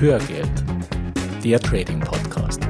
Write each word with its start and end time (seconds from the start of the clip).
Hörgeld, 0.00 0.48
der 1.42 1.58
Trading 1.58 1.98
Podcast. 1.98 2.60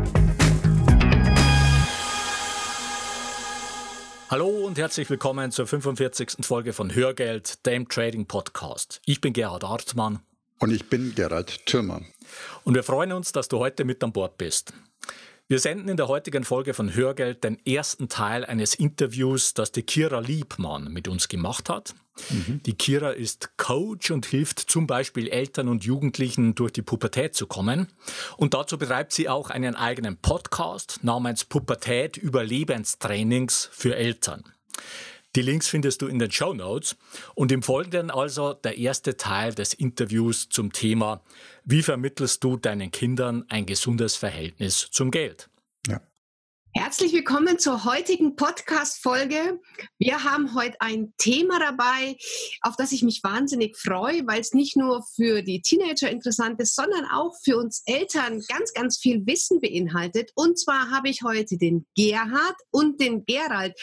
Hallo 4.30 4.48
und 4.48 4.78
herzlich 4.78 5.10
willkommen 5.10 5.52
zur 5.52 5.66
45. 5.66 6.36
Folge 6.40 6.72
von 6.72 6.94
Hörgeld, 6.94 7.66
dem 7.66 7.86
Trading 7.86 8.24
Podcast. 8.24 9.02
Ich 9.04 9.20
bin 9.20 9.34
Gerhard 9.34 9.62
Artmann. 9.62 10.20
Und 10.58 10.72
ich 10.72 10.88
bin 10.88 11.14
Gerald 11.14 11.66
Thürmann. 11.66 12.06
Und 12.64 12.74
wir 12.74 12.82
freuen 12.82 13.12
uns, 13.12 13.30
dass 13.32 13.48
du 13.48 13.58
heute 13.58 13.84
mit 13.84 14.02
an 14.02 14.12
Bord 14.12 14.38
bist. 14.38 14.72
Wir 15.50 15.60
senden 15.60 15.88
in 15.88 15.96
der 15.96 16.08
heutigen 16.08 16.44
Folge 16.44 16.74
von 16.74 16.94
Hörgeld 16.94 17.42
den 17.42 17.58
ersten 17.64 18.10
Teil 18.10 18.44
eines 18.44 18.74
Interviews, 18.74 19.54
das 19.54 19.72
die 19.72 19.82
Kira 19.82 20.18
Liebmann 20.18 20.92
mit 20.92 21.08
uns 21.08 21.28
gemacht 21.28 21.70
hat. 21.70 21.94
Mhm. 22.28 22.60
Die 22.66 22.74
Kira 22.74 23.12
ist 23.12 23.56
Coach 23.56 24.10
und 24.10 24.26
hilft 24.26 24.58
zum 24.58 24.86
Beispiel 24.86 25.26
Eltern 25.28 25.68
und 25.68 25.84
Jugendlichen 25.84 26.54
durch 26.54 26.72
die 26.72 26.82
Pubertät 26.82 27.34
zu 27.34 27.46
kommen. 27.46 27.88
Und 28.36 28.52
dazu 28.52 28.76
betreibt 28.76 29.14
sie 29.14 29.30
auch 29.30 29.48
einen 29.48 29.74
eigenen 29.74 30.18
Podcast 30.18 31.00
namens 31.02 31.46
Pubertät 31.46 32.18
Überlebenstrainings 32.18 33.70
für 33.72 33.96
Eltern. 33.96 34.44
Die 35.36 35.42
Links 35.42 35.68
findest 35.68 36.02
du 36.02 36.06
in 36.06 36.18
den 36.18 36.30
Show 36.30 36.54
Notes. 36.54 36.96
Und 37.34 37.52
im 37.52 37.62
Folgenden 37.62 38.10
also 38.10 38.54
der 38.54 38.78
erste 38.78 39.16
Teil 39.16 39.54
des 39.54 39.74
Interviews 39.74 40.48
zum 40.48 40.72
Thema, 40.72 41.22
wie 41.64 41.82
vermittelst 41.82 42.42
du 42.42 42.56
deinen 42.56 42.90
Kindern 42.90 43.44
ein 43.48 43.66
gesundes 43.66 44.16
Verhältnis 44.16 44.88
zum 44.90 45.10
Geld? 45.10 45.48
Herzlich 46.74 47.14
willkommen 47.14 47.58
zur 47.58 47.84
heutigen 47.84 48.36
Podcast-Folge. 48.36 49.58
Wir 49.98 50.22
haben 50.22 50.54
heute 50.54 50.76
ein 50.80 51.14
Thema 51.16 51.58
dabei, 51.58 52.16
auf 52.60 52.76
das 52.76 52.92
ich 52.92 53.02
mich 53.02 53.22
wahnsinnig 53.24 53.76
freue, 53.76 54.26
weil 54.26 54.40
es 54.40 54.52
nicht 54.52 54.76
nur 54.76 55.02
für 55.14 55.42
die 55.42 55.62
Teenager 55.62 56.10
interessant 56.10 56.60
ist, 56.60 56.76
sondern 56.76 57.06
auch 57.06 57.34
für 57.42 57.56
uns 57.56 57.82
Eltern 57.86 58.42
ganz, 58.48 58.74
ganz 58.74 58.98
viel 58.98 59.26
Wissen 59.26 59.60
beinhaltet. 59.60 60.30
Und 60.34 60.58
zwar 60.58 60.90
habe 60.90 61.08
ich 61.08 61.22
heute 61.22 61.56
den 61.56 61.86
Gerhard 61.96 62.56
und 62.70 63.00
den 63.00 63.24
Gerald 63.24 63.74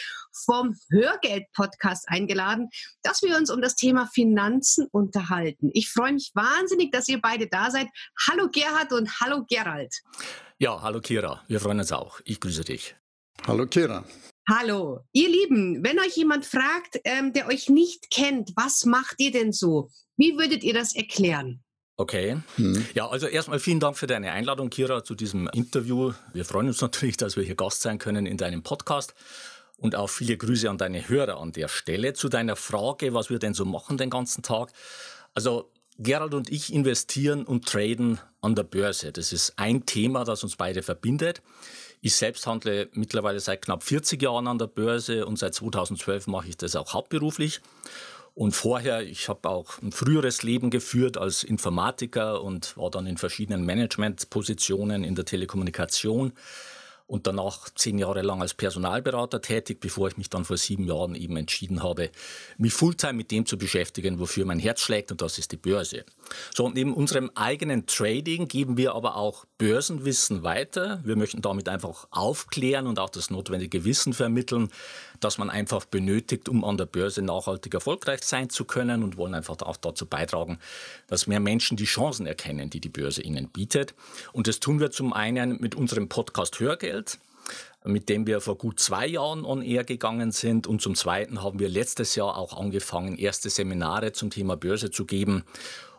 vom 0.44 0.76
Hörgeld-Podcast 0.90 2.08
eingeladen, 2.08 2.68
dass 3.02 3.20
wir 3.22 3.36
uns 3.36 3.50
um 3.50 3.60
das 3.60 3.74
Thema 3.74 4.06
Finanzen 4.06 4.86
unterhalten. 4.92 5.70
Ich 5.74 5.90
freue 5.90 6.12
mich 6.12 6.30
wahnsinnig, 6.34 6.92
dass 6.92 7.08
ihr 7.08 7.20
beide 7.20 7.48
da 7.48 7.70
seid. 7.70 7.88
Hallo 8.28 8.48
Gerhard 8.48 8.92
und 8.92 9.20
hallo 9.20 9.44
Gerald. 9.48 9.92
Ja, 10.58 10.80
hallo 10.80 11.00
Kira, 11.02 11.42
wir 11.48 11.60
freuen 11.60 11.80
uns 11.80 11.92
auch. 11.92 12.18
Ich 12.24 12.40
grüße 12.40 12.64
dich. 12.64 12.96
Hallo 13.46 13.66
Kira. 13.66 14.06
Hallo, 14.48 15.00
ihr 15.12 15.28
Lieben, 15.28 15.84
wenn 15.84 15.98
euch 16.00 16.16
jemand 16.16 16.46
fragt, 16.46 16.98
ähm, 17.04 17.34
der 17.34 17.46
euch 17.48 17.68
nicht 17.68 18.10
kennt, 18.10 18.52
was 18.56 18.86
macht 18.86 19.16
ihr 19.18 19.32
denn 19.32 19.52
so? 19.52 19.90
Wie 20.16 20.38
würdet 20.38 20.64
ihr 20.64 20.72
das 20.72 20.94
erklären? 20.94 21.62
Okay. 21.98 22.38
Hm. 22.56 22.86
Ja, 22.94 23.06
also 23.06 23.26
erstmal 23.26 23.58
vielen 23.58 23.80
Dank 23.80 23.98
für 23.98 24.06
deine 24.06 24.32
Einladung, 24.32 24.70
Kira, 24.70 25.04
zu 25.04 25.14
diesem 25.14 25.46
Interview. 25.48 26.14
Wir 26.32 26.46
freuen 26.46 26.68
uns 26.68 26.80
natürlich, 26.80 27.18
dass 27.18 27.36
wir 27.36 27.44
hier 27.44 27.54
Gast 27.54 27.82
sein 27.82 27.98
können 27.98 28.24
in 28.24 28.38
deinem 28.38 28.62
Podcast. 28.62 29.14
Und 29.76 29.94
auch 29.94 30.08
viele 30.08 30.38
Grüße 30.38 30.70
an 30.70 30.78
deine 30.78 31.06
Hörer 31.06 31.38
an 31.38 31.52
der 31.52 31.68
Stelle. 31.68 32.14
Zu 32.14 32.30
deiner 32.30 32.56
Frage, 32.56 33.12
was 33.12 33.28
wir 33.28 33.38
denn 33.38 33.52
so 33.52 33.66
machen 33.66 33.98
den 33.98 34.08
ganzen 34.08 34.42
Tag. 34.42 34.72
Also 35.34 35.70
Gerald 35.98 36.34
und 36.34 36.50
ich 36.50 36.72
investieren 36.72 37.44
und 37.44 37.66
traden 37.66 38.18
an 38.40 38.54
der 38.54 38.64
Börse. 38.64 39.12
Das 39.12 39.32
ist 39.32 39.54
ein 39.56 39.86
Thema, 39.86 40.24
das 40.24 40.42
uns 40.42 40.56
beide 40.56 40.82
verbindet. 40.82 41.42
Ich 42.00 42.14
selbst 42.14 42.46
handle 42.46 42.88
mittlerweile 42.92 43.40
seit 43.40 43.62
knapp 43.62 43.82
40 43.82 44.20
Jahren 44.20 44.46
an 44.46 44.58
der 44.58 44.66
Börse 44.66 45.26
und 45.26 45.38
seit 45.38 45.54
2012 45.54 46.26
mache 46.26 46.48
ich 46.48 46.56
das 46.56 46.76
auch 46.76 46.92
hauptberuflich. 46.92 47.60
Und 48.34 48.52
vorher, 48.52 49.02
ich 49.02 49.30
habe 49.30 49.48
auch 49.48 49.80
ein 49.80 49.92
früheres 49.92 50.42
Leben 50.42 50.68
geführt 50.68 51.16
als 51.16 51.42
Informatiker 51.42 52.42
und 52.42 52.76
war 52.76 52.90
dann 52.90 53.06
in 53.06 53.16
verschiedenen 53.16 53.64
Managementpositionen 53.64 55.04
in 55.04 55.14
der 55.14 55.24
Telekommunikation 55.24 56.32
und 57.06 57.26
danach 57.26 57.70
zehn 57.70 57.98
Jahre 57.98 58.22
lang 58.22 58.40
als 58.40 58.54
Personalberater 58.54 59.40
tätig, 59.40 59.80
bevor 59.80 60.08
ich 60.08 60.16
mich 60.16 60.28
dann 60.28 60.44
vor 60.44 60.56
sieben 60.56 60.84
Jahren 60.84 61.14
eben 61.14 61.36
entschieden 61.36 61.82
habe, 61.82 62.10
mich 62.58 62.72
Fulltime 62.72 63.12
mit 63.12 63.30
dem 63.30 63.46
zu 63.46 63.58
beschäftigen, 63.58 64.18
wofür 64.18 64.44
mein 64.44 64.58
Herz 64.58 64.80
schlägt 64.80 65.12
und 65.12 65.22
das 65.22 65.38
ist 65.38 65.52
die 65.52 65.56
Börse. 65.56 66.04
So, 66.54 66.64
und 66.64 66.74
neben 66.74 66.94
unserem 66.94 67.30
eigenen 67.34 67.86
Trading 67.86 68.48
geben 68.48 68.76
wir 68.76 68.94
aber 68.94 69.16
auch 69.16 69.44
Börsenwissen 69.58 70.42
weiter. 70.42 71.00
Wir 71.04 71.16
möchten 71.16 71.42
damit 71.42 71.68
einfach 71.68 72.08
aufklären 72.10 72.86
und 72.86 72.98
auch 72.98 73.10
das 73.10 73.30
notwendige 73.30 73.84
Wissen 73.84 74.12
vermitteln, 74.12 74.70
das 75.20 75.38
man 75.38 75.50
einfach 75.50 75.84
benötigt, 75.84 76.48
um 76.48 76.64
an 76.64 76.76
der 76.76 76.86
Börse 76.86 77.22
nachhaltig 77.22 77.74
erfolgreich 77.74 78.22
sein 78.22 78.50
zu 78.50 78.64
können 78.64 79.02
und 79.02 79.16
wollen 79.16 79.34
einfach 79.34 79.56
auch 79.62 79.76
dazu 79.76 80.06
beitragen, 80.06 80.58
dass 81.06 81.26
mehr 81.26 81.40
Menschen 81.40 81.76
die 81.76 81.84
Chancen 81.84 82.26
erkennen, 82.26 82.70
die 82.70 82.80
die 82.80 82.88
Börse 82.88 83.22
ihnen 83.22 83.48
bietet. 83.48 83.94
Und 84.32 84.46
das 84.46 84.60
tun 84.60 84.80
wir 84.80 84.90
zum 84.90 85.12
einen 85.12 85.60
mit 85.60 85.74
unserem 85.74 86.08
Podcast 86.08 86.60
Hörgeld 86.60 87.18
mit 87.84 88.08
dem 88.08 88.26
wir 88.26 88.40
vor 88.40 88.58
gut 88.58 88.80
zwei 88.80 89.06
Jahren 89.06 89.44
on 89.44 89.62
air 89.62 89.84
gegangen 89.84 90.32
sind. 90.32 90.66
Und 90.66 90.82
zum 90.82 90.94
Zweiten 90.94 91.42
haben 91.42 91.58
wir 91.58 91.68
letztes 91.68 92.14
Jahr 92.16 92.36
auch 92.36 92.58
angefangen, 92.58 93.16
erste 93.16 93.48
Seminare 93.48 94.12
zum 94.12 94.30
Thema 94.30 94.56
Börse 94.56 94.90
zu 94.90 95.04
geben. 95.04 95.44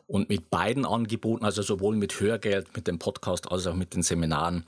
Und 0.06 0.30
mit 0.30 0.50
beiden 0.50 0.86
Angeboten, 0.86 1.44
also 1.44 1.62
sowohl 1.62 1.96
mit 1.96 2.20
Hörgeld, 2.20 2.76
mit 2.76 2.88
dem 2.88 3.00
Podcast 3.00 3.52
als 3.52 3.68
auch 3.68 3.74
mit 3.74 3.94
den 3.94 4.04
Seminaren, 4.04 4.66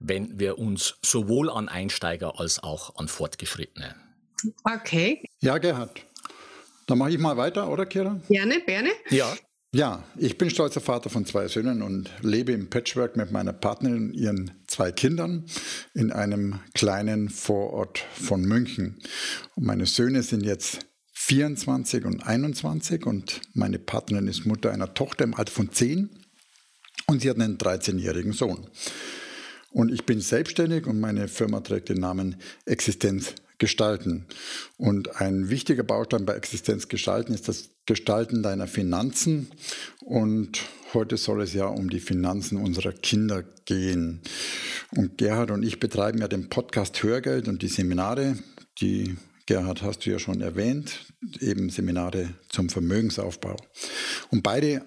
wenden 0.00 0.38
wir 0.38 0.58
uns 0.58 0.96
sowohl 1.02 1.50
an 1.50 1.68
Einsteiger 1.68 2.38
als 2.38 2.62
auch 2.62 2.96
an 2.96 3.08
Fortgeschrittene. 3.08 3.94
Okay. 4.64 5.24
Ja, 5.40 5.58
Gerhard. 5.58 6.04
Dann 6.86 6.98
mache 6.98 7.10
ich 7.10 7.18
mal 7.18 7.36
weiter, 7.36 7.70
oder 7.70 7.86
Kira? 7.86 8.20
Gerne, 8.28 8.60
gerne. 8.60 8.90
Ja. 9.10 9.34
Ja, 9.74 10.04
ich 10.16 10.38
bin 10.38 10.50
stolzer 10.50 10.80
Vater 10.80 11.10
von 11.10 11.26
zwei 11.26 11.48
Söhnen 11.48 11.82
und 11.82 12.08
lebe 12.22 12.52
im 12.52 12.70
Patchwork 12.70 13.16
mit 13.16 13.32
meiner 13.32 13.52
Partnerin 13.52 14.10
und 14.10 14.14
ihren 14.14 14.52
zwei 14.68 14.92
Kindern 14.92 15.46
in 15.94 16.12
einem 16.12 16.60
kleinen 16.74 17.28
Vorort 17.28 17.98
von 17.98 18.42
München. 18.42 19.00
Und 19.56 19.66
meine 19.66 19.86
Söhne 19.86 20.22
sind 20.22 20.44
jetzt 20.44 20.86
24 21.14 22.04
und 22.04 22.24
21 22.24 23.04
und 23.04 23.40
meine 23.52 23.80
Partnerin 23.80 24.28
ist 24.28 24.46
Mutter 24.46 24.70
einer 24.70 24.94
Tochter 24.94 25.24
im 25.24 25.34
Alter 25.34 25.50
von 25.50 25.72
10 25.72 26.08
und 27.08 27.22
sie 27.22 27.30
hat 27.30 27.40
einen 27.40 27.58
13-jährigen 27.58 28.32
Sohn. 28.32 28.68
Und 29.74 29.90
ich 29.90 30.06
bin 30.06 30.20
selbstständig 30.20 30.86
und 30.86 31.00
meine 31.00 31.26
Firma 31.26 31.58
trägt 31.58 31.88
den 31.88 31.98
Namen 31.98 32.36
Existenz 32.64 33.34
gestalten. 33.58 34.24
Und 34.76 35.20
ein 35.20 35.50
wichtiger 35.50 35.82
Baustein 35.82 36.24
bei 36.24 36.34
Existenz 36.34 36.86
gestalten 36.86 37.34
ist 37.34 37.48
das 37.48 37.70
Gestalten 37.84 38.44
deiner 38.44 38.68
Finanzen. 38.68 39.48
Und 40.00 40.60
heute 40.94 41.16
soll 41.16 41.42
es 41.42 41.54
ja 41.54 41.66
um 41.66 41.90
die 41.90 41.98
Finanzen 41.98 42.56
unserer 42.56 42.92
Kinder 42.92 43.42
gehen. 43.64 44.20
Und 44.92 45.18
Gerhard 45.18 45.50
und 45.50 45.64
ich 45.64 45.80
betreiben 45.80 46.20
ja 46.20 46.28
den 46.28 46.48
Podcast 46.48 47.02
Hörgeld 47.02 47.48
und 47.48 47.60
die 47.62 47.68
Seminare, 47.68 48.36
die 48.80 49.16
Gerhard 49.46 49.82
hast 49.82 50.06
du 50.06 50.10
ja 50.10 50.20
schon 50.20 50.40
erwähnt, 50.40 51.00
eben 51.40 51.68
Seminare 51.68 52.30
zum 52.48 52.68
Vermögensaufbau. 52.68 53.56
Und 54.30 54.44
beide 54.44 54.82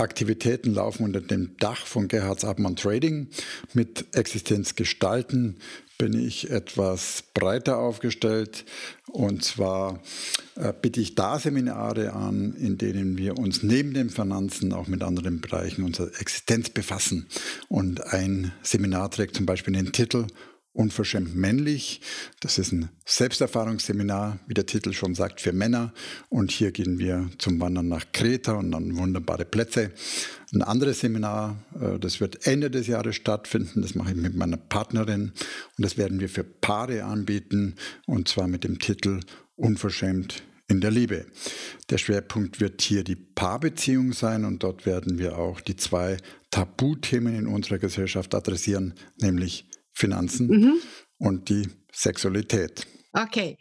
Aktivitäten 0.00 0.74
laufen 0.74 1.04
unter 1.04 1.20
dem 1.20 1.56
Dach 1.58 1.86
von 1.86 2.08
Gerhards 2.08 2.44
Abmann 2.44 2.76
Trading. 2.76 3.28
Mit 3.74 4.16
Existenz 4.16 4.74
gestalten 4.74 5.58
bin 5.98 6.14
ich 6.14 6.50
etwas 6.50 7.24
breiter 7.34 7.76
aufgestellt. 7.76 8.64
Und 9.06 9.44
zwar 9.44 10.00
äh, 10.56 10.72
biete 10.72 11.00
ich 11.00 11.14
da 11.14 11.38
Seminare 11.38 12.14
an, 12.14 12.54
in 12.54 12.78
denen 12.78 13.18
wir 13.18 13.36
uns 13.38 13.62
neben 13.62 13.92
den 13.92 14.08
Finanzen 14.08 14.72
auch 14.72 14.86
mit 14.86 15.02
anderen 15.02 15.42
Bereichen 15.42 15.84
unserer 15.84 16.08
Existenz 16.18 16.70
befassen. 16.70 17.26
Und 17.68 18.02
ein 18.02 18.52
Seminar 18.62 19.10
trägt 19.10 19.36
zum 19.36 19.44
Beispiel 19.44 19.74
den 19.74 19.92
Titel 19.92 20.26
Unverschämt 20.72 21.34
männlich. 21.34 22.00
Das 22.38 22.56
ist 22.58 22.72
ein 22.72 22.90
Selbsterfahrungsseminar, 23.04 24.38
wie 24.46 24.54
der 24.54 24.66
Titel 24.66 24.92
schon 24.92 25.16
sagt, 25.16 25.40
für 25.40 25.52
Männer. 25.52 25.92
Und 26.28 26.52
hier 26.52 26.70
gehen 26.70 27.00
wir 27.00 27.28
zum 27.38 27.60
Wandern 27.60 27.88
nach 27.88 28.12
Kreta 28.12 28.52
und 28.52 28.72
an 28.74 28.96
wunderbare 28.96 29.44
Plätze. 29.44 29.90
Ein 30.52 30.62
anderes 30.62 31.00
Seminar, 31.00 31.56
äh, 31.80 31.98
das 31.98 32.20
wird 32.20 32.46
Ende 32.46 32.70
des 32.70 32.86
Jahres 32.86 33.16
stattfinden. 33.16 33.82
Das 33.82 33.96
mache 33.96 34.10
ich 34.10 34.16
mit 34.16 34.36
meiner 34.36 34.58
Partnerin. 34.58 35.32
Und 35.76 35.84
das 35.84 35.96
werden 35.96 36.20
wir 36.20 36.28
für 36.28 36.44
Paare 36.44 37.04
anbieten. 37.04 37.74
Und 38.06 38.28
zwar 38.28 38.46
mit 38.46 38.62
dem 38.62 38.78
Titel 38.78 39.20
Unverschämt 39.56 40.44
in 40.70 40.80
der 40.80 40.90
Liebe. 40.90 41.26
Der 41.90 41.98
Schwerpunkt 41.98 42.60
wird 42.60 42.80
hier 42.80 43.04
die 43.04 43.16
Paarbeziehung 43.16 44.12
sein 44.12 44.44
und 44.44 44.62
dort 44.62 44.86
werden 44.86 45.18
wir 45.18 45.36
auch 45.36 45.60
die 45.60 45.76
zwei 45.76 46.16
Tabuthemen 46.50 47.34
in 47.34 47.46
unserer 47.46 47.78
Gesellschaft 47.78 48.34
adressieren, 48.34 48.94
nämlich 49.20 49.68
Finanzen 50.00 50.48
mhm. 50.48 50.82
und 51.18 51.48
die 51.48 51.68
Sexualität. 51.92 52.86
Okay. 53.12 53.58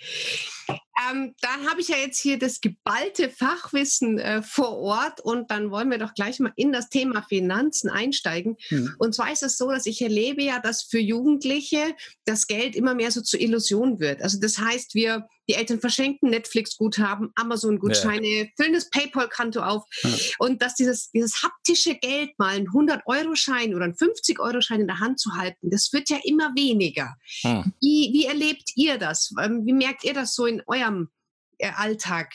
Ähm, 0.70 1.34
dann 1.42 1.70
habe 1.70 1.82
ich 1.82 1.88
ja 1.88 1.98
jetzt 1.98 2.20
hier 2.22 2.38
das 2.38 2.62
geballte 2.62 3.30
Fachwissen 3.30 4.20
äh, 4.20 4.44
vor 4.44 4.78
Ort 4.78 5.22
und 5.22 5.50
dann 5.50 5.72
wollen 5.72 5.90
wir 5.90 5.98
doch 5.98 6.14
gleich 6.14 6.40
mal 6.40 6.54
in 6.56 6.72
das 6.72 6.90
Thema 6.90 7.24
Finanzen 7.24 7.90
einsteigen. 7.90 8.58
Mhm. 8.70 8.96
Und 9.00 9.16
zwar 9.16 9.32
ist 9.32 9.44
es 9.44 9.58
so, 9.58 9.72
dass 9.72 9.86
ich 9.86 10.02
erlebe 10.02 10.44
ja, 10.44 10.60
dass 10.60 10.84
für 10.84 11.00
Jugendliche 11.00 11.96
das 12.26 12.48
Geld 12.48 12.76
immer 12.76 12.94
mehr 12.94 13.12
so 13.12 13.22
zur 13.22 13.40
Illusion 13.40 14.00
wird. 14.00 14.22
Also 14.22 14.40
das 14.40 14.60
heißt, 14.60 14.94
wir 14.94 15.28
die 15.50 15.56
Eltern 15.56 15.80
verschenken 15.80 16.30
Netflix-Guthaben, 16.30 17.32
Amazon-Gutscheine, 17.36 18.28
ja. 18.28 18.46
füllen 18.56 18.74
das 18.74 18.90
PayPal-Konto 18.92 19.62
auf. 19.62 19.84
Ja. 20.04 20.10
Und 20.38 20.62
dass 20.62 20.76
dieses, 20.76 21.10
dieses 21.10 21.42
haptische 21.42 21.96
Geld 21.96 22.38
mal 22.38 22.56
einen 22.56 22.68
100-Euro-Schein 22.68 23.74
oder 23.74 23.86
einen 23.86 23.96
50-Euro-Schein 23.96 24.82
in 24.82 24.88
der 24.88 25.00
Hand 25.00 25.20
zu 25.20 25.34
halten, 25.36 25.72
das 25.72 25.92
wird 25.92 26.10
ja 26.10 26.20
immer 26.24 26.52
weniger. 26.56 27.16
Hm. 27.42 27.74
Wie, 27.82 28.12
wie 28.14 28.26
erlebt 28.26 28.72
ihr 28.76 29.00
das? 29.00 29.32
Ähm, 29.42 29.66
wie 29.66 29.74
merkt 29.74 30.04
ihr 30.04 30.14
das 30.14 30.36
so 30.36 30.46
in 30.46 30.62
eurem 30.68 31.10
äh, 31.58 31.72
Alltag 31.76 32.32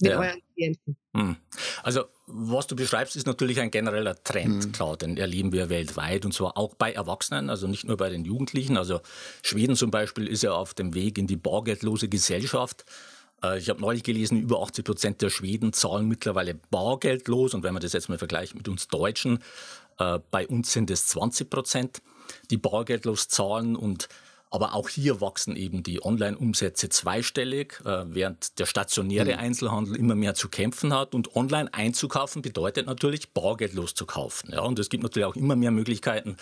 mit 0.00 0.12
ja. 0.12 0.18
euren 0.18 0.42
Klienten? 0.54 0.96
Hm. 1.14 1.36
Also 1.82 2.04
was 2.26 2.66
du 2.66 2.76
beschreibst, 2.76 3.16
ist 3.16 3.26
natürlich 3.26 3.58
ein 3.58 3.70
genereller 3.70 4.22
Trend, 4.22 4.66
mhm. 4.66 4.72
klar, 4.72 4.96
den 4.96 5.16
erleben 5.16 5.50
wir 5.52 5.70
weltweit 5.70 6.26
und 6.26 6.32
zwar 6.32 6.58
auch 6.58 6.74
bei 6.74 6.92
Erwachsenen, 6.92 7.48
also 7.48 7.66
nicht 7.66 7.84
nur 7.84 7.96
bei 7.96 8.10
den 8.10 8.24
Jugendlichen. 8.24 8.76
Also 8.76 9.00
Schweden 9.42 9.76
zum 9.76 9.90
Beispiel 9.90 10.26
ist 10.26 10.42
ja 10.42 10.52
auf 10.52 10.74
dem 10.74 10.94
Weg 10.94 11.16
in 11.16 11.26
die 11.26 11.36
bargeldlose 11.36 12.08
Gesellschaft. 12.08 12.84
Äh, 13.42 13.58
ich 13.58 13.70
habe 13.70 13.80
neulich 13.80 14.02
gelesen, 14.02 14.40
über 14.40 14.62
80 14.62 14.84
Prozent 14.84 15.22
der 15.22 15.30
Schweden 15.30 15.72
zahlen 15.72 16.06
mittlerweile 16.06 16.54
bargeldlos 16.54 17.54
und 17.54 17.62
wenn 17.62 17.72
man 17.72 17.82
das 17.82 17.94
jetzt 17.94 18.10
mal 18.10 18.18
vergleicht 18.18 18.54
mit 18.54 18.68
uns 18.68 18.88
Deutschen, 18.88 19.38
äh, 19.98 20.18
bei 20.30 20.46
uns 20.46 20.72
sind 20.72 20.90
es 20.90 21.06
20 21.06 21.48
Prozent, 21.48 22.02
die 22.50 22.58
bargeldlos 22.58 23.28
zahlen 23.28 23.74
und 23.74 24.08
aber 24.50 24.74
auch 24.74 24.88
hier 24.88 25.20
wachsen 25.20 25.56
eben 25.56 25.82
die 25.82 26.04
Online-Umsätze 26.04 26.88
zweistellig, 26.88 27.80
äh, 27.84 28.04
während 28.06 28.58
der 28.58 28.66
stationäre 28.66 29.34
mhm. 29.34 29.38
Einzelhandel 29.38 29.96
immer 29.96 30.14
mehr 30.14 30.34
zu 30.34 30.48
kämpfen 30.48 30.94
hat. 30.94 31.14
Und 31.14 31.36
online 31.36 31.72
einzukaufen 31.72 32.42
bedeutet 32.42 32.86
natürlich, 32.86 33.30
bargeldlos 33.32 33.94
zu 33.94 34.06
kaufen. 34.06 34.50
Ja, 34.52 34.62
und 34.62 34.78
es 34.78 34.88
gibt 34.88 35.02
natürlich 35.02 35.26
auch 35.26 35.36
immer 35.36 35.56
mehr 35.56 35.70
Möglichkeiten, 35.70 36.36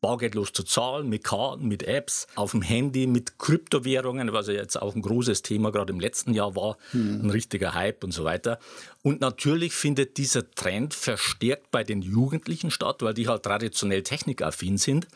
bargeldlos 0.00 0.52
zu 0.52 0.62
zahlen, 0.62 1.08
mit 1.08 1.24
Karten, 1.24 1.68
mit 1.68 1.82
Apps, 1.82 2.26
auf 2.34 2.52
dem 2.52 2.62
Handy, 2.62 3.06
mit 3.06 3.38
Kryptowährungen, 3.38 4.32
was 4.32 4.48
ja 4.48 4.54
jetzt 4.54 4.80
auch 4.80 4.94
ein 4.94 5.02
großes 5.02 5.42
Thema 5.42 5.70
gerade 5.72 5.92
im 5.92 6.00
letzten 6.00 6.32
Jahr 6.32 6.56
war, 6.56 6.78
mhm. 6.92 7.20
ein 7.24 7.30
richtiger 7.30 7.74
Hype 7.74 8.02
und 8.02 8.12
so 8.12 8.24
weiter. 8.24 8.58
Und 9.02 9.20
natürlich 9.20 9.74
findet 9.74 10.16
dieser 10.16 10.50
Trend 10.50 10.94
verstärkt 10.94 11.70
bei 11.70 11.84
den 11.84 12.02
Jugendlichen 12.02 12.70
statt, 12.70 13.02
weil 13.02 13.14
die 13.14 13.28
halt 13.28 13.42
traditionell 13.42 14.02
technikaffin 14.02 14.78
sind 14.78 15.06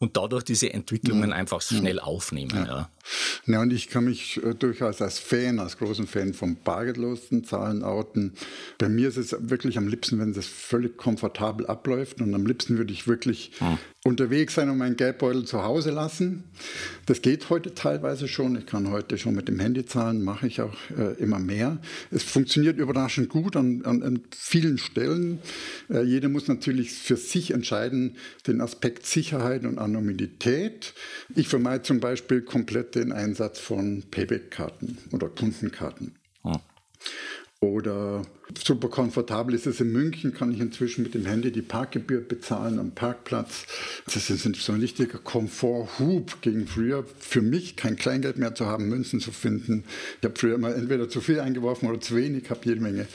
und 0.00 0.16
dadurch 0.16 0.44
diese 0.44 0.72
Entwicklungen 0.72 1.32
einfach 1.32 1.60
schnell 1.60 1.98
aufnehmen. 1.98 2.52
Ja. 2.54 2.90
Ja. 3.46 3.60
und 3.60 3.72
ich 3.72 3.88
kann 3.88 4.04
mich 4.04 4.40
äh, 4.44 4.54
durchaus 4.54 5.02
als 5.02 5.18
Fan, 5.18 5.58
als 5.58 5.76
großen 5.78 6.06
Fan 6.06 6.34
von 6.34 6.56
bargeldlosen 6.62 7.44
Zahlen 7.44 7.82
outen. 7.82 8.34
Bei 8.78 8.88
mir 8.88 9.08
ist 9.08 9.16
es 9.16 9.34
wirklich 9.40 9.76
am 9.76 9.88
liebsten, 9.88 10.20
wenn 10.20 10.30
es 10.30 10.46
völlig 10.46 10.96
komfortabel 10.96 11.66
abläuft 11.66 12.20
und 12.20 12.32
am 12.34 12.46
liebsten 12.46 12.78
würde 12.78 12.92
ich 12.92 13.08
wirklich 13.08 13.52
hm. 13.58 13.78
unterwegs 14.04 14.54
sein 14.54 14.70
und 14.70 14.78
meinen 14.78 14.96
Geldbeutel 14.96 15.44
zu 15.44 15.64
Hause 15.64 15.90
lassen. 15.90 16.44
Das 17.06 17.20
geht 17.20 17.50
heute 17.50 17.74
teilweise 17.74 18.28
schon. 18.28 18.56
Ich 18.56 18.66
kann 18.66 18.90
heute 18.90 19.18
schon 19.18 19.34
mit 19.34 19.48
dem 19.48 19.58
Handy 19.58 19.84
zahlen, 19.84 20.22
mache 20.22 20.46
ich 20.46 20.60
auch 20.60 20.76
äh, 20.96 21.14
immer 21.14 21.40
mehr. 21.40 21.78
Es 22.12 22.22
funktioniert 22.22 22.78
überraschend 22.78 23.30
gut 23.30 23.56
an, 23.56 23.82
an, 23.84 24.02
an 24.04 24.20
vielen 24.36 24.78
Stellen. 24.78 25.40
Äh, 25.90 26.02
jeder 26.02 26.28
muss 26.28 26.46
natürlich 26.46 26.92
für 26.92 27.16
sich 27.16 27.50
entscheiden, 27.50 28.16
den 28.46 28.60
Aspekt 28.60 29.04
Sicherheit 29.06 29.64
und 29.64 29.78
Anonymität. 29.88 30.94
Ich 31.34 31.48
vermeide 31.48 31.82
zum 31.82 32.00
Beispiel 32.00 32.42
komplett 32.42 32.94
den 32.94 33.12
Einsatz 33.12 33.58
von 33.58 34.04
Payback-Karten 34.10 34.98
oder 35.12 35.28
Kundenkarten. 35.28 36.14
Oh. 36.44 36.56
Oder 37.60 38.22
super 38.56 38.88
komfortabel 38.88 39.52
ist 39.52 39.66
es 39.66 39.80
in 39.80 39.90
München, 39.90 40.32
kann 40.32 40.52
ich 40.52 40.60
inzwischen 40.60 41.02
mit 41.02 41.14
dem 41.14 41.26
Handy 41.26 41.50
die 41.50 41.62
Parkgebühr 41.62 42.20
bezahlen 42.20 42.78
am 42.78 42.92
Parkplatz. 42.92 43.66
Das 44.04 44.30
ist 44.30 44.44
so 44.44 44.72
ein 44.72 44.80
richtiger 44.80 45.18
Komfort-Hub 45.18 46.40
gegen 46.40 46.68
früher. 46.68 47.04
Für 47.18 47.42
mich 47.42 47.74
kein 47.74 47.96
Kleingeld 47.96 48.38
mehr 48.38 48.54
zu 48.54 48.66
haben, 48.66 48.88
Münzen 48.88 49.18
zu 49.18 49.32
finden. 49.32 49.84
Ich 50.20 50.24
habe 50.24 50.38
früher 50.38 50.54
immer 50.54 50.72
entweder 50.72 51.08
zu 51.08 51.20
viel 51.20 51.40
eingeworfen 51.40 51.88
oder 51.88 52.00
zu 52.00 52.14
wenig, 52.14 52.48
habe 52.50 52.60
jede 52.62 52.80
Menge 52.80 53.08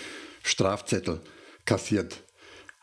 Strafzettel 0.43 1.21
kassiert. 1.65 2.21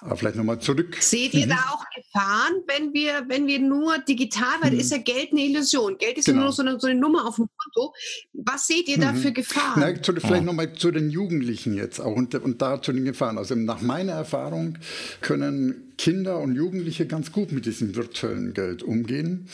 Aber 0.02 0.16
vielleicht 0.16 0.36
nochmal 0.36 0.58
zurück. 0.60 0.96
Seht 1.00 1.34
ihr 1.34 1.46
mhm. 1.46 1.50
da 1.50 1.56
auch 1.56 1.84
Gefahren, 1.94 2.62
wenn 2.66 2.94
wir, 2.94 3.24
wenn 3.28 3.46
wir 3.46 3.58
nur 3.58 3.98
digital, 3.98 4.54
weil 4.62 4.72
mhm. 4.72 4.80
ist 4.80 4.92
ja 4.92 4.98
Geld 4.98 5.32
eine 5.32 5.42
Illusion. 5.42 5.98
Geld 5.98 6.16
ist 6.18 6.24
genau. 6.24 6.38
ja 6.38 6.44
nur 6.44 6.52
so 6.52 6.62
eine, 6.62 6.80
so 6.80 6.86
eine, 6.86 6.98
Nummer 6.98 7.26
auf 7.26 7.36
dem 7.36 7.48
Konto. 7.56 7.94
Was 8.32 8.66
seht 8.66 8.88
ihr 8.88 8.96
mhm. 8.96 9.02
da 9.02 9.14
für 9.14 9.32
Gefahren? 9.32 9.74
Na, 9.76 10.02
zu, 10.02 10.12
vielleicht 10.12 10.34
ja. 10.34 10.40
nochmal 10.40 10.72
zu 10.72 10.90
den 10.90 11.10
Jugendlichen 11.10 11.74
jetzt 11.74 12.00
auch 12.00 12.16
und, 12.16 12.34
und 12.34 12.62
da 12.62 12.80
zu 12.80 12.92
den 12.92 13.04
Gefahren. 13.04 13.36
Also 13.36 13.54
nach 13.54 13.82
meiner 13.82 14.12
Erfahrung 14.12 14.78
können 15.20 15.92
Kinder 15.98 16.38
und 16.38 16.54
Jugendliche 16.54 17.06
ganz 17.06 17.30
gut 17.30 17.52
mit 17.52 17.66
diesem 17.66 17.94
virtuellen 17.94 18.54
Geld 18.54 18.82
umgehen 18.82 19.48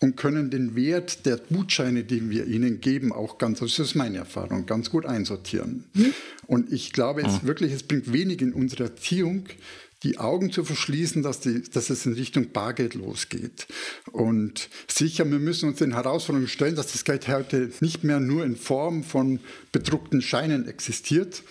und 0.00 0.16
können 0.16 0.50
den 0.50 0.76
Wert 0.76 1.26
der 1.26 1.38
Gutscheine, 1.38 2.04
die 2.04 2.30
wir 2.30 2.46
ihnen 2.46 2.80
geben, 2.80 3.12
auch 3.12 3.38
ganz, 3.38 3.58
das 3.58 3.78
ist 3.78 3.94
meine 3.94 4.18
Erfahrung, 4.18 4.66
ganz 4.66 4.90
gut 4.90 5.06
einsortieren. 5.06 5.84
Mhm. 5.94 6.14
Und 6.46 6.72
ich 6.72 6.92
glaube 6.92 7.22
es 7.22 7.42
mhm. 7.42 7.46
wirklich, 7.48 7.72
es 7.72 7.82
bringt 7.82 8.12
wenig 8.12 8.40
in 8.40 8.52
unserer 8.52 8.84
Erziehung, 8.84 9.46
die 10.02 10.18
Augen 10.18 10.52
zu 10.52 10.64
verschließen, 10.64 11.22
dass, 11.22 11.40
die, 11.40 11.62
dass 11.62 11.90
es 11.90 12.06
in 12.06 12.12
Richtung 12.12 12.50
Bargeld 12.52 12.94
losgeht. 12.94 13.66
Und 14.12 14.68
sicher, 14.86 15.28
wir 15.28 15.38
müssen 15.38 15.68
uns 15.68 15.78
den 15.78 15.94
Herausforderungen 15.94 16.48
stellen, 16.48 16.76
dass 16.76 16.92
das 16.92 17.04
Geld 17.04 17.26
heute 17.28 17.70
nicht 17.80 18.04
mehr 18.04 18.20
nur 18.20 18.44
in 18.44 18.56
Form 18.56 19.02
von 19.02 19.40
bedruckten 19.72 20.22
Scheinen 20.22 20.68
existiert. 20.68 21.42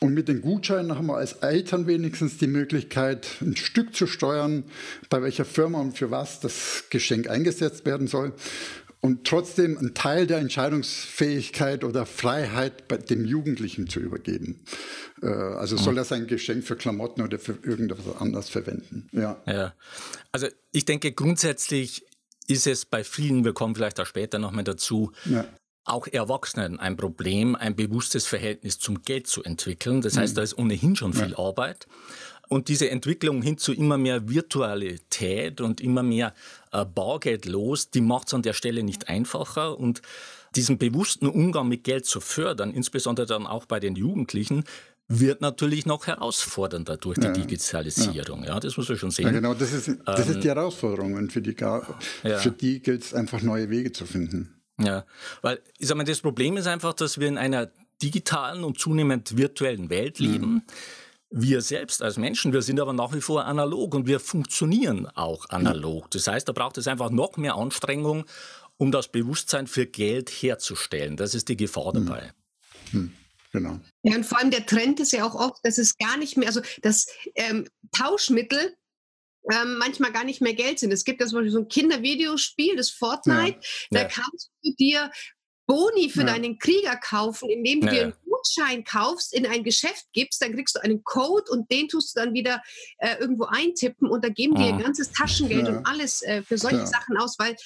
Und 0.00 0.14
mit 0.14 0.28
den 0.28 0.40
Gutscheinen 0.40 0.96
haben 0.96 1.08
wir 1.08 1.18
als 1.18 1.34
Eltern 1.34 1.86
wenigstens 1.86 2.38
die 2.38 2.46
Möglichkeit, 2.46 3.28
ein 3.42 3.54
Stück 3.54 3.94
zu 3.94 4.06
steuern, 4.06 4.64
bei 5.10 5.22
welcher 5.22 5.44
Firma 5.44 5.78
und 5.78 5.96
für 5.96 6.10
was 6.10 6.40
das 6.40 6.84
Geschenk 6.88 7.28
eingesetzt 7.28 7.84
werden 7.84 8.06
soll 8.06 8.32
und 9.00 9.26
trotzdem 9.26 9.78
einen 9.78 9.94
Teil 9.94 10.26
der 10.26 10.38
Entscheidungsfähigkeit 10.38 11.84
oder 11.84 12.04
Freiheit 12.04 12.86
bei 12.86 12.98
dem 12.98 13.24
Jugendlichen 13.24 13.88
zu 13.88 13.98
übergeben. 14.00 14.60
Äh, 15.22 15.26
also 15.26 15.76
soll 15.76 15.96
er 15.96 16.04
sein 16.04 16.26
Geschenk 16.26 16.64
für 16.64 16.76
Klamotten 16.76 17.22
oder 17.22 17.38
für 17.38 17.58
irgendetwas 17.62 18.16
anderes 18.16 18.50
verwenden. 18.50 19.08
Ja. 19.12 19.40
ja. 19.46 19.74
Also 20.32 20.48
ich 20.72 20.84
denke 20.84 21.12
grundsätzlich 21.12 22.04
ist 22.46 22.66
es 22.66 22.84
bei 22.84 23.04
vielen, 23.04 23.44
wir 23.44 23.54
kommen 23.54 23.74
vielleicht 23.74 24.00
auch 24.00 24.06
später 24.06 24.38
nochmal 24.38 24.64
dazu, 24.64 25.12
ja. 25.24 25.46
auch 25.84 26.06
Erwachsenen 26.06 26.78
ein 26.78 26.96
Problem, 26.96 27.54
ein 27.54 27.76
bewusstes 27.76 28.26
Verhältnis 28.26 28.78
zum 28.78 29.02
Geld 29.02 29.28
zu 29.28 29.42
entwickeln. 29.44 30.02
Das 30.02 30.16
heißt, 30.16 30.34
mhm. 30.34 30.36
da 30.36 30.42
ist 30.42 30.58
ohnehin 30.58 30.96
schon 30.96 31.14
viel 31.14 31.30
ja. 31.30 31.38
Arbeit. 31.38 31.86
Und 32.52 32.66
diese 32.66 32.90
Entwicklung 32.90 33.42
hin 33.42 33.58
zu 33.58 33.72
immer 33.72 33.96
mehr 33.96 34.28
Virtualität 34.28 35.60
und 35.60 35.80
immer 35.80 36.02
mehr 36.02 36.34
äh, 36.72 36.84
bargeldlos, 36.84 37.90
die 37.90 38.00
macht 38.00 38.26
es 38.26 38.34
an 38.34 38.42
der 38.42 38.54
Stelle 38.54 38.82
nicht 38.82 39.08
einfacher. 39.08 39.78
Und 39.78 40.02
diesen 40.56 40.76
bewussten 40.76 41.28
Umgang 41.28 41.68
mit 41.68 41.84
Geld 41.84 42.06
zu 42.06 42.20
fördern, 42.20 42.72
insbesondere 42.72 43.26
dann 43.26 43.46
auch 43.46 43.66
bei 43.66 43.78
den 43.78 43.94
Jugendlichen, 43.94 44.64
wird 45.06 45.40
natürlich 45.42 45.86
noch 45.86 46.08
herausfordernder 46.08 46.96
durch 46.96 47.18
die 47.18 47.28
ja, 47.28 47.32
Digitalisierung. 47.32 48.42
Ja. 48.42 48.54
ja. 48.54 48.60
das 48.60 48.76
muss 48.76 48.88
man 48.88 48.98
schon 48.98 49.12
sehen. 49.12 49.26
Ja, 49.26 49.30
genau, 49.30 49.54
das 49.54 49.72
ist, 49.72 49.88
das 50.04 50.26
ähm, 50.26 50.34
ist 50.34 50.42
die 50.42 50.48
ähm, 50.48 50.56
Herausforderung. 50.56 51.14
Und 51.14 51.32
für 51.32 51.42
die, 51.42 51.54
ja. 51.56 52.48
die 52.48 52.82
gilt 52.82 53.04
es 53.04 53.14
einfach, 53.14 53.42
neue 53.42 53.70
Wege 53.70 53.92
zu 53.92 54.06
finden. 54.06 54.60
Ja, 54.76 55.04
weil 55.42 55.60
ich 55.78 55.86
sag 55.86 55.96
mal, 55.96 56.02
das 56.02 56.20
Problem 56.20 56.56
ist 56.56 56.66
einfach, 56.66 56.94
dass 56.94 57.20
wir 57.20 57.28
in 57.28 57.38
einer 57.38 57.70
digitalen 58.02 58.64
und 58.64 58.76
zunehmend 58.76 59.36
virtuellen 59.36 59.88
Welt 59.88 60.18
leben. 60.18 60.54
Mhm 60.54 60.62
wir 61.30 61.62
selbst 61.62 62.02
als 62.02 62.16
Menschen, 62.16 62.52
wir 62.52 62.62
sind 62.62 62.80
aber 62.80 62.92
nach 62.92 63.14
wie 63.14 63.20
vor 63.20 63.44
analog 63.44 63.94
und 63.94 64.06
wir 64.06 64.18
funktionieren 64.18 65.06
auch 65.06 65.48
analog. 65.48 66.10
Das 66.10 66.26
heißt, 66.26 66.48
da 66.48 66.52
braucht 66.52 66.76
es 66.78 66.88
einfach 66.88 67.10
noch 67.10 67.36
mehr 67.36 67.54
Anstrengung, 67.54 68.24
um 68.76 68.90
das 68.90 69.08
Bewusstsein 69.08 69.66
für 69.66 69.86
Geld 69.86 70.28
herzustellen. 70.30 71.16
Das 71.16 71.34
ist 71.34 71.48
die 71.48 71.56
Gefahr 71.56 71.92
hm. 71.92 72.06
dabei. 72.06 72.32
Hm. 72.90 73.12
Genau. 73.52 73.80
Ja, 74.02 74.14
und 74.14 74.24
vor 74.24 74.38
allem 74.38 74.50
der 74.50 74.64
Trend 74.64 75.00
ist 75.00 75.12
ja 75.12 75.24
auch 75.24 75.34
oft, 75.34 75.64
dass 75.64 75.78
es 75.78 75.98
gar 75.98 76.16
nicht 76.16 76.36
mehr, 76.36 76.48
also 76.48 76.60
das 76.82 77.06
ähm, 77.34 77.66
Tauschmittel 77.90 78.76
ähm, 79.52 79.78
manchmal 79.78 80.12
gar 80.12 80.24
nicht 80.24 80.40
mehr 80.40 80.54
Geld 80.54 80.78
sind. 80.78 80.92
Es 80.92 81.04
gibt 81.04 81.20
ja 81.20 81.26
zum 81.26 81.38
Beispiel 81.38 81.52
so 81.52 81.58
ein 81.58 81.68
Kindervideospiel, 81.68 82.76
das 82.76 82.90
Fortnite, 82.90 83.58
ja. 83.58 83.62
da 83.90 84.02
ja. 84.02 84.08
kannst 84.08 84.50
du 84.62 84.72
dir 84.78 85.10
Boni 85.66 86.10
für 86.10 86.20
ja. 86.20 86.26
deinen 86.26 86.58
Krieger 86.58 86.96
kaufen, 86.96 87.48
indem 87.48 87.80
du 87.80 87.86
ja. 87.88 87.92
dir 87.92 88.16
Gutschein 88.40 88.84
kaufst, 88.84 89.34
in 89.34 89.46
ein 89.46 89.64
Geschäft 89.64 90.06
gibst, 90.12 90.42
dann 90.42 90.54
kriegst 90.54 90.76
du 90.76 90.82
einen 90.82 91.04
Code 91.04 91.50
und 91.50 91.70
den 91.70 91.88
tust 91.88 92.16
du 92.16 92.20
dann 92.20 92.34
wieder 92.34 92.62
äh, 92.98 93.16
irgendwo 93.18 93.44
eintippen 93.44 94.08
und 94.08 94.24
da 94.24 94.28
geben 94.28 94.54
die 94.54 94.62
ihr 94.62 94.74
ah. 94.74 94.80
ganzes 94.80 95.12
Taschengeld 95.12 95.66
ja. 95.66 95.76
und 95.76 95.86
alles 95.86 96.22
äh, 96.22 96.42
für 96.42 96.58
solche 96.58 96.86
Sachen 96.86 97.16
aus, 97.16 97.38
weil 97.38 97.56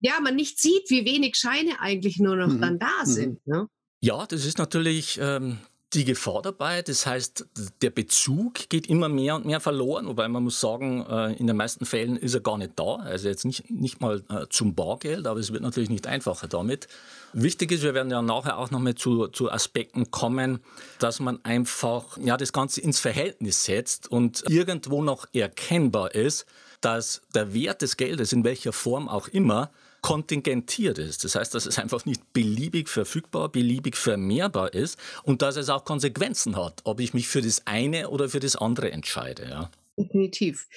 ja, 0.00 0.20
man 0.20 0.36
nicht 0.36 0.60
sieht, 0.60 0.90
wie 0.90 1.04
wenig 1.04 1.36
Scheine 1.36 1.80
eigentlich 1.80 2.18
nur 2.18 2.36
noch 2.36 2.48
mhm. 2.48 2.60
dann 2.60 2.78
da 2.78 3.02
mhm. 3.04 3.06
sind. 3.06 3.46
Ne? 3.46 3.68
Ja, 4.00 4.26
das 4.26 4.44
ist 4.44 4.58
natürlich 4.58 5.18
ähm, 5.20 5.58
die 5.94 6.04
Gefahr 6.04 6.42
dabei. 6.42 6.82
Das 6.82 7.06
heißt, 7.06 7.46
der 7.80 7.90
Bezug 7.90 8.68
geht 8.68 8.88
immer 8.88 9.08
mehr 9.08 9.36
und 9.36 9.46
mehr 9.46 9.60
verloren, 9.60 10.06
wobei 10.06 10.28
man 10.28 10.42
muss 10.42 10.60
sagen, 10.60 11.06
äh, 11.08 11.32
in 11.34 11.46
den 11.46 11.56
meisten 11.56 11.86
Fällen 11.86 12.16
ist 12.16 12.34
er 12.34 12.40
gar 12.40 12.58
nicht 12.58 12.72
da. 12.76 12.96
Also 12.96 13.28
jetzt 13.28 13.44
nicht, 13.44 13.70
nicht 13.70 14.00
mal 14.00 14.22
äh, 14.28 14.46
zum 14.50 14.74
Bargeld, 14.74 15.26
aber 15.26 15.38
es 15.38 15.52
wird 15.52 15.62
natürlich 15.62 15.90
nicht 15.90 16.06
einfacher 16.06 16.48
damit. 16.48 16.88
Wichtig 17.32 17.72
ist, 17.72 17.82
wir 17.82 17.94
werden 17.94 18.10
ja 18.10 18.20
nachher 18.20 18.58
auch 18.58 18.70
nochmal 18.70 18.94
zu, 18.94 19.28
zu 19.28 19.50
Aspekten 19.50 20.10
kommen, 20.10 20.60
dass 20.98 21.20
man 21.20 21.44
einfach 21.44 22.18
ja, 22.18 22.36
das 22.36 22.52
Ganze 22.52 22.80
ins 22.80 22.98
Verhältnis 22.98 23.64
setzt 23.64 24.10
und 24.10 24.44
irgendwo 24.48 25.02
noch 25.02 25.26
erkennbar 25.32 26.14
ist, 26.14 26.46
dass 26.80 27.22
der 27.34 27.54
Wert 27.54 27.82
des 27.82 27.96
Geldes, 27.96 28.32
in 28.32 28.44
welcher 28.44 28.72
Form 28.72 29.08
auch 29.08 29.28
immer, 29.28 29.70
kontingentiert 30.06 30.98
ist. 30.98 31.24
Das 31.24 31.34
heißt, 31.34 31.52
dass 31.52 31.66
es 31.66 31.80
einfach 31.80 32.06
nicht 32.06 32.32
beliebig 32.32 32.88
verfügbar, 32.88 33.48
beliebig 33.48 33.96
vermehrbar 33.96 34.72
ist 34.72 35.00
und 35.24 35.42
dass 35.42 35.56
es 35.56 35.68
auch 35.68 35.84
Konsequenzen 35.84 36.54
hat, 36.54 36.82
ob 36.84 37.00
ich 37.00 37.12
mich 37.12 37.26
für 37.26 37.42
das 37.42 37.66
eine 37.66 38.08
oder 38.08 38.28
für 38.28 38.38
das 38.38 38.54
andere 38.54 38.92
entscheide. 38.92 39.48
Ja. 39.48 39.68
Definitiv. 39.98 40.68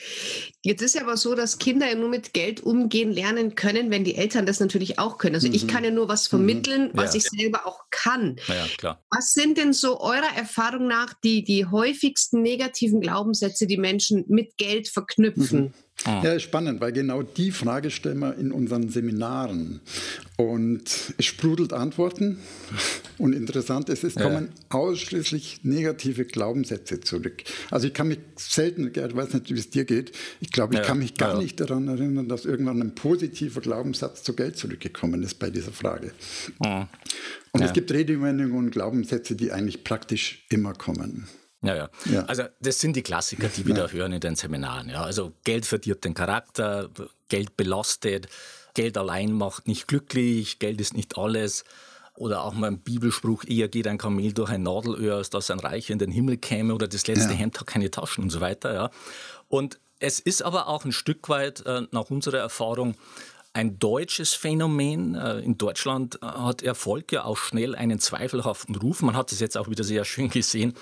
Jetzt 0.63 0.81
ist 0.81 0.95
ja 0.95 1.01
aber 1.01 1.15
so, 1.15 1.35
dass 1.35 1.59
Kinder 1.59 1.87
ja 1.87 1.93
nur 1.93 2.09
mit 2.09 2.33
Geld 2.33 2.61
umgehen 2.61 3.11
lernen 3.11 3.53
können, 3.53 3.91
wenn 3.91 4.03
die 4.03 4.15
Eltern 4.15 4.47
das 4.47 4.59
natürlich 4.59 4.97
auch 4.97 5.19
können. 5.19 5.35
Also 5.35 5.47
mhm. 5.47 5.53
ich 5.53 5.67
kann 5.67 5.83
ja 5.83 5.91
nur 5.91 6.07
was 6.07 6.23
mhm. 6.25 6.37
vermitteln, 6.37 6.89
was 6.93 7.13
ja. 7.13 7.17
ich 7.17 7.25
selber 7.25 7.67
auch 7.67 7.81
kann. 7.91 8.37
Ja, 8.47 8.65
klar. 8.77 9.03
Was 9.11 9.33
sind 9.33 9.59
denn 9.59 9.73
so 9.73 9.99
eurer 9.99 10.35
Erfahrung 10.35 10.87
nach 10.87 11.13
die, 11.23 11.43
die 11.43 11.67
häufigsten 11.67 12.41
negativen 12.41 12.99
Glaubenssätze, 12.99 13.67
die 13.67 13.77
Menschen 13.77 14.23
mit 14.27 14.57
Geld 14.57 14.87
verknüpfen? 14.87 15.65
Mhm. 15.65 15.73
Ah. 16.05 16.21
Ja, 16.23 16.39
spannend, 16.39 16.79
weil 16.79 16.93
genau 16.93 17.23
die 17.23 17.51
Frage 17.51 17.91
stellen 17.91 18.19
wir 18.19 18.35
in 18.37 18.53
unseren 18.53 18.89
Seminaren. 18.89 19.81
Und 20.37 21.13
es 21.17 21.25
sprudelt 21.25 21.73
Antworten. 21.73 22.39
Und 23.17 23.33
interessant 23.33 23.89
ist, 23.89 24.05
es 24.05 24.15
kommen 24.15 24.47
ja. 24.47 24.77
ausschließlich 24.77 25.61
negative 25.63 26.23
Glaubenssätze 26.23 27.01
zurück. 27.01 27.43
Also 27.69 27.87
ich 27.87 27.93
kann 27.93 28.07
mich 28.07 28.19
selten, 28.37 28.87
ich 28.87 29.15
weiß 29.15 29.33
nicht, 29.33 29.53
wie 29.53 29.59
es 29.59 29.69
dir 29.69 29.83
geht, 29.83 30.13
ich 30.39 30.51
glaube, 30.51 30.75
ich 30.75 30.79
ja. 30.79 30.85
kann 30.85 30.99
mich 30.99 31.15
gar 31.15 31.33
ja. 31.33 31.41
nicht 31.41 31.59
daran 31.59 31.89
erinnern, 31.89 32.29
dass 32.29 32.45
irgendwann 32.45 32.81
ein 32.81 32.95
positiver 32.95 33.59
Glaubenssatz 33.59 34.23
zu 34.23 34.33
Geld 34.33 34.57
zurückgekommen 34.57 35.21
ist 35.21 35.37
bei 35.37 35.49
dieser 35.49 35.73
Frage. 35.73 36.13
Ah. 36.59 36.87
Und 37.51 37.61
es 37.61 37.73
gibt 37.73 37.91
Redewendungen 37.91 38.57
und 38.57 38.71
Glaubenssätze, 38.71 39.35
die 39.35 39.51
eigentlich 39.51 39.83
praktisch 39.83 40.45
immer 40.49 40.73
kommen. 40.73 41.27
Ja, 41.61 41.75
ja, 41.75 41.89
ja. 42.05 42.23
Also 42.25 42.43
das 42.61 42.79
sind 42.79 42.95
die 42.95 43.01
Klassiker, 43.01 43.49
die 43.49 43.65
wir 43.65 43.75
ja. 43.75 43.85
da 43.85 43.91
hören 43.91 44.13
in 44.13 44.21
den 44.21 44.35
Seminaren. 44.35 44.89
Ja. 44.89 45.03
Also 45.03 45.33
Geld 45.43 45.65
verdirbt 45.65 46.05
den 46.05 46.13
Charakter, 46.13 46.89
Geld 47.27 47.57
belastet, 47.57 48.27
Geld 48.73 48.97
allein 48.97 49.33
macht 49.33 49.67
nicht 49.67 49.87
glücklich, 49.87 50.59
Geld 50.59 50.79
ist 50.79 50.93
nicht 50.93 51.17
alles. 51.17 51.65
Oder 52.15 52.43
auch 52.43 52.53
mal 52.53 52.67
ein 52.67 52.79
Bibelspruch, 52.79 53.45
eher 53.45 53.69
geht 53.69 53.87
ein 53.87 53.97
Kamel 53.97 54.33
durch 54.33 54.49
ein 54.49 54.63
Nadelöhr, 54.63 55.15
als 55.15 55.29
dass 55.29 55.51
ein 55.51 55.59
Reich 55.59 55.89
in 55.89 55.99
den 55.99 56.11
Himmel 56.11 56.35
käme 56.37 56.73
oder 56.73 56.87
das 56.87 57.07
letzte 57.07 57.31
ja. 57.31 57.37
Hemd 57.37 57.59
hat 57.59 57.67
keine 57.67 57.91
Taschen 57.91 58.25
und 58.25 58.29
so 58.29 58.41
weiter. 58.41 58.73
Ja. 58.73 58.91
Und 59.47 59.79
es 59.99 60.19
ist 60.19 60.41
aber 60.41 60.67
auch 60.67 60.85
ein 60.85 60.91
Stück 60.91 61.29
weit 61.29 61.65
äh, 61.65 61.83
nach 61.91 62.09
unserer 62.09 62.39
Erfahrung 62.39 62.95
ein 63.53 63.79
deutsches 63.79 64.33
Phänomen. 64.33 65.15
Äh, 65.15 65.39
in 65.39 65.57
Deutschland 65.57 66.19
hat 66.21 66.61
Erfolg 66.61 67.11
ja 67.11 67.23
auch 67.23 67.37
schnell 67.37 67.73
einen 67.73 67.99
zweifelhaften 67.99 68.75
Ruf. 68.75 69.01
Man 69.01 69.15
hat 69.15 69.31
es 69.31 69.39
jetzt 69.39 69.57
auch 69.57 69.69
wieder 69.69 69.83
sehr 69.83 70.03
schön 70.05 70.29
gesehen 70.29 70.73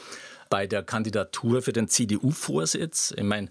bei 0.50 0.68
der 0.68 0.84
Kandidatur 0.84 1.62
für 1.62 1.74
den 1.74 1.88
CDU-Vorsitz. 1.88 3.14
Ich 3.16 3.24
meine, 3.24 3.50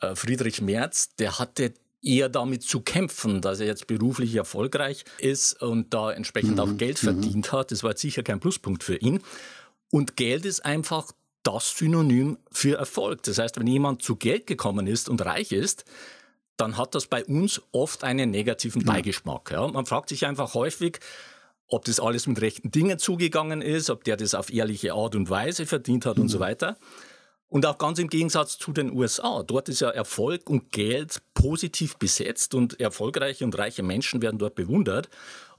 äh, 0.00 0.14
Friedrich 0.14 0.60
Merz, 0.60 1.14
der 1.16 1.38
hatte 1.38 1.74
eher 2.02 2.28
damit 2.28 2.62
zu 2.64 2.80
kämpfen, 2.80 3.40
dass 3.40 3.60
er 3.60 3.66
jetzt 3.66 3.86
beruflich 3.86 4.34
erfolgreich 4.34 5.04
ist 5.18 5.62
und 5.62 5.94
da 5.94 6.10
entsprechend 6.12 6.58
auch 6.58 6.66
mhm. 6.66 6.78
Geld 6.78 7.02
mhm. 7.02 7.06
verdient 7.06 7.52
hat. 7.52 7.70
Das 7.70 7.84
war 7.84 7.96
sicher 7.96 8.22
kein 8.22 8.40
Pluspunkt 8.40 8.82
für 8.82 8.96
ihn. 8.96 9.20
Und 9.90 10.16
Geld 10.16 10.44
ist 10.44 10.64
einfach 10.64 11.12
das 11.42 11.76
Synonym 11.76 12.38
für 12.50 12.76
Erfolg. 12.76 13.22
Das 13.24 13.38
heißt, 13.38 13.58
wenn 13.58 13.66
jemand 13.66 14.02
zu 14.02 14.16
Geld 14.16 14.46
gekommen 14.46 14.86
ist 14.86 15.08
und 15.08 15.24
reich 15.24 15.52
ist, 15.52 15.84
dann 16.56 16.76
hat 16.76 16.94
das 16.94 17.06
bei 17.06 17.24
uns 17.24 17.60
oft 17.72 18.04
einen 18.04 18.30
negativen 18.30 18.84
Beigeschmack. 18.84 19.50
Ja. 19.50 19.66
Man 19.68 19.86
fragt 19.86 20.10
sich 20.10 20.26
einfach 20.26 20.54
häufig, 20.54 21.00
ob 21.72 21.84
das 21.86 22.00
alles 22.00 22.26
mit 22.26 22.40
rechten 22.40 22.70
Dingen 22.70 22.98
zugegangen 22.98 23.62
ist, 23.62 23.90
ob 23.90 24.04
der 24.04 24.16
das 24.16 24.34
auf 24.34 24.52
ehrliche 24.52 24.92
Art 24.92 25.14
und 25.14 25.30
Weise 25.30 25.66
verdient 25.66 26.06
hat 26.06 26.16
mhm. 26.16 26.24
und 26.24 26.28
so 26.28 26.38
mhm. 26.38 26.42
weiter. 26.42 26.76
Und 27.48 27.66
auch 27.66 27.76
ganz 27.76 27.98
im 27.98 28.08
Gegensatz 28.08 28.56
zu 28.56 28.72
den 28.72 28.92
USA. 28.92 29.42
Dort 29.42 29.68
ist 29.68 29.80
ja 29.80 29.90
Erfolg 29.90 30.48
und 30.48 30.72
Geld 30.72 31.20
positiv 31.34 31.98
besetzt 31.98 32.54
und 32.54 32.80
erfolgreiche 32.80 33.44
und 33.44 33.56
reiche 33.58 33.82
Menschen 33.82 34.22
werden 34.22 34.38
dort 34.38 34.54
bewundert. 34.54 35.10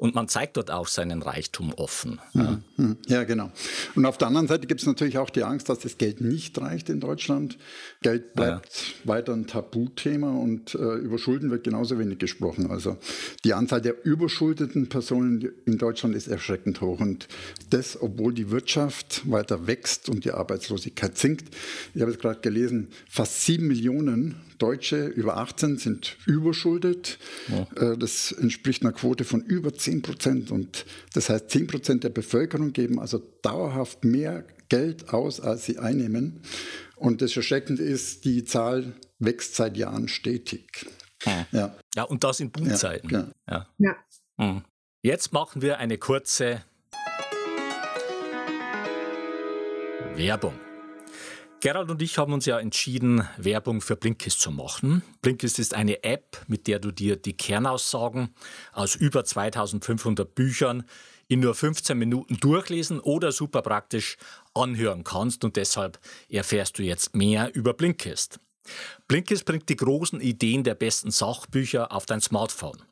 Und 0.04 0.16
man 0.16 0.28
zeigt 0.28 0.58
dort 0.58 0.70
auch 0.70 0.90
seinen 0.90 1.22
Reichtum 1.22 1.74
offen. 1.78 2.20
Ja, 2.34 2.60
mhm. 2.76 2.98
ja 3.08 3.24
genau. 3.24 3.54
Und 3.96 4.06
auf 4.06 4.18
der 4.18 4.28
anderen 4.28 4.50
Seite 4.50 4.68
gibt 4.68 4.82
es 4.82 4.86
natürlich 4.86 5.18
auch 5.18 5.30
die 5.30 5.44
Angst, 5.44 5.70
dass 5.70 5.80
das 5.80 5.98
Geld 5.98 6.20
nicht 6.20 6.60
reicht 6.60 6.90
in 6.90 7.00
Deutschland. 7.00 7.58
Geld 8.02 8.34
bleibt 8.34 8.66
ja. 8.76 9.08
weiter 9.08 9.32
ein 9.32 9.48
Tabuthema 9.48 10.30
und 10.30 10.76
äh, 10.76 10.96
über 10.96 11.18
Schulden 11.18 11.52
wird 11.52 11.64
genauso 11.64 12.00
wenig 12.00 12.20
gesprochen. 12.20 12.70
Also 12.70 12.98
die 13.46 13.54
Anzahl 13.54 13.80
der 13.80 14.06
überschuldeten 14.06 14.90
Personen 14.90 15.54
in 15.66 15.78
Deutschland 15.78 16.16
ist 16.16 16.28
erschreckend 16.28 16.82
hoch. 16.82 17.00
Und 17.00 17.30
das, 17.70 18.02
obwohl 18.02 18.34
die 18.34 18.52
Wirtschaft 18.52 19.22
weiter 19.32 19.68
wächst 19.68 20.10
und 20.10 20.26
die 20.26 20.32
Arbeitslosigkeit 20.32 21.18
sinkt. 21.18 21.56
Ich 21.94 22.02
habe 22.02 22.12
es 22.12 22.20
gerade 22.20 22.42
gelesen, 22.42 22.90
fast 23.10 23.46
sieben 23.46 23.70
Millionen 23.70 24.36
Deutsche 24.64 25.08
über 25.08 25.36
18 25.36 25.78
sind 25.78 26.16
überschuldet. 26.26 27.20
Ja. 27.50 27.92
Äh, 27.92 27.98
das 27.98 28.32
entspricht 28.32 28.82
einer 28.82 28.94
Quote 28.94 29.26
von 29.26 29.42
über 29.42 29.74
10 29.74 30.02
Prozent. 30.02 30.52
Und 30.52 30.86
das 31.14 31.28
heißt, 31.28 31.50
10 31.50 31.68
Prozent 31.68 32.04
der 32.06 32.10
Bevölkerung 32.10 32.72
geben 32.72 32.98
also 32.98 33.22
dauerhaft 33.42 34.06
mehr 34.06 34.46
Geld 34.70 35.14
aus, 35.14 35.42
als 35.42 35.66
sie 35.66 35.80
einnehmen. 35.80 36.44
Und 36.96 37.22
das 37.22 37.36
Erschreckende 37.36 37.84
ist, 37.84 38.24
die 38.24 38.46
Zahl 38.46 38.94
wächst 39.20 39.56
seit 39.56 39.76
Jahren 39.76 40.08
stetig. 40.08 40.86
Hm. 41.24 41.46
Ja. 41.52 41.76
ja, 41.96 42.04
und 42.04 42.24
das 42.24 42.40
in 42.40 42.50
Boomzeiten. 42.50 43.10
Ja, 43.10 43.32
ja. 43.50 43.68
ja. 43.80 43.96
Hm. 44.40 44.62
Jetzt 45.02 45.34
machen 45.34 45.62
wir 45.62 45.78
eine 45.78 45.98
kurze 45.98 46.64
Werbung. 50.16 50.54
Gerald 51.64 51.90
und 51.90 52.02
ich 52.02 52.18
haben 52.18 52.34
uns 52.34 52.46
ja 52.46 52.60
entschieden, 52.60 53.26
Werbung 53.38 53.80
für 53.80 53.96
Blinkist 53.96 54.42
zu 54.42 54.52
machen. 54.52 55.02
Blinkist 55.22 55.60
ist 55.60 55.74
eine 55.74 56.04
App, 56.04 56.44
mit 56.48 56.68
der 56.68 56.80
du 56.80 56.92
dir 56.92 57.16
die 57.16 57.38
Kernaussagen 57.38 58.36
aus 58.74 58.96
über 58.96 59.24
2500 59.24 60.36
Büchern 60.36 60.84
in 61.30 61.40
nur 61.40 61.56
15 61.56 61.98
Minuten 61.98 62.36
durchlesen 62.36 63.00
oder 63.00 63.32
super 63.32 63.62
praktisch 63.62 64.18
anhören 64.54 65.06
kannst 65.06 65.46
und 65.46 65.56
deshalb 65.56 66.02
erfährst 66.28 66.80
du 66.80 66.84
jetzt 66.84 67.16
mehr 67.16 67.56
über 67.56 67.74
Blinkist. 67.74 68.42
Blinkist 69.08 69.46
bringt 69.46 69.70
die 69.70 69.78
großen 69.78 70.20
Ideen 70.20 70.66
der 70.66 70.76
besten 70.76 71.12
Sachbücher 71.12 71.94
auf 71.94 72.06
dein 72.06 72.20
Smartphone. 72.20 72.84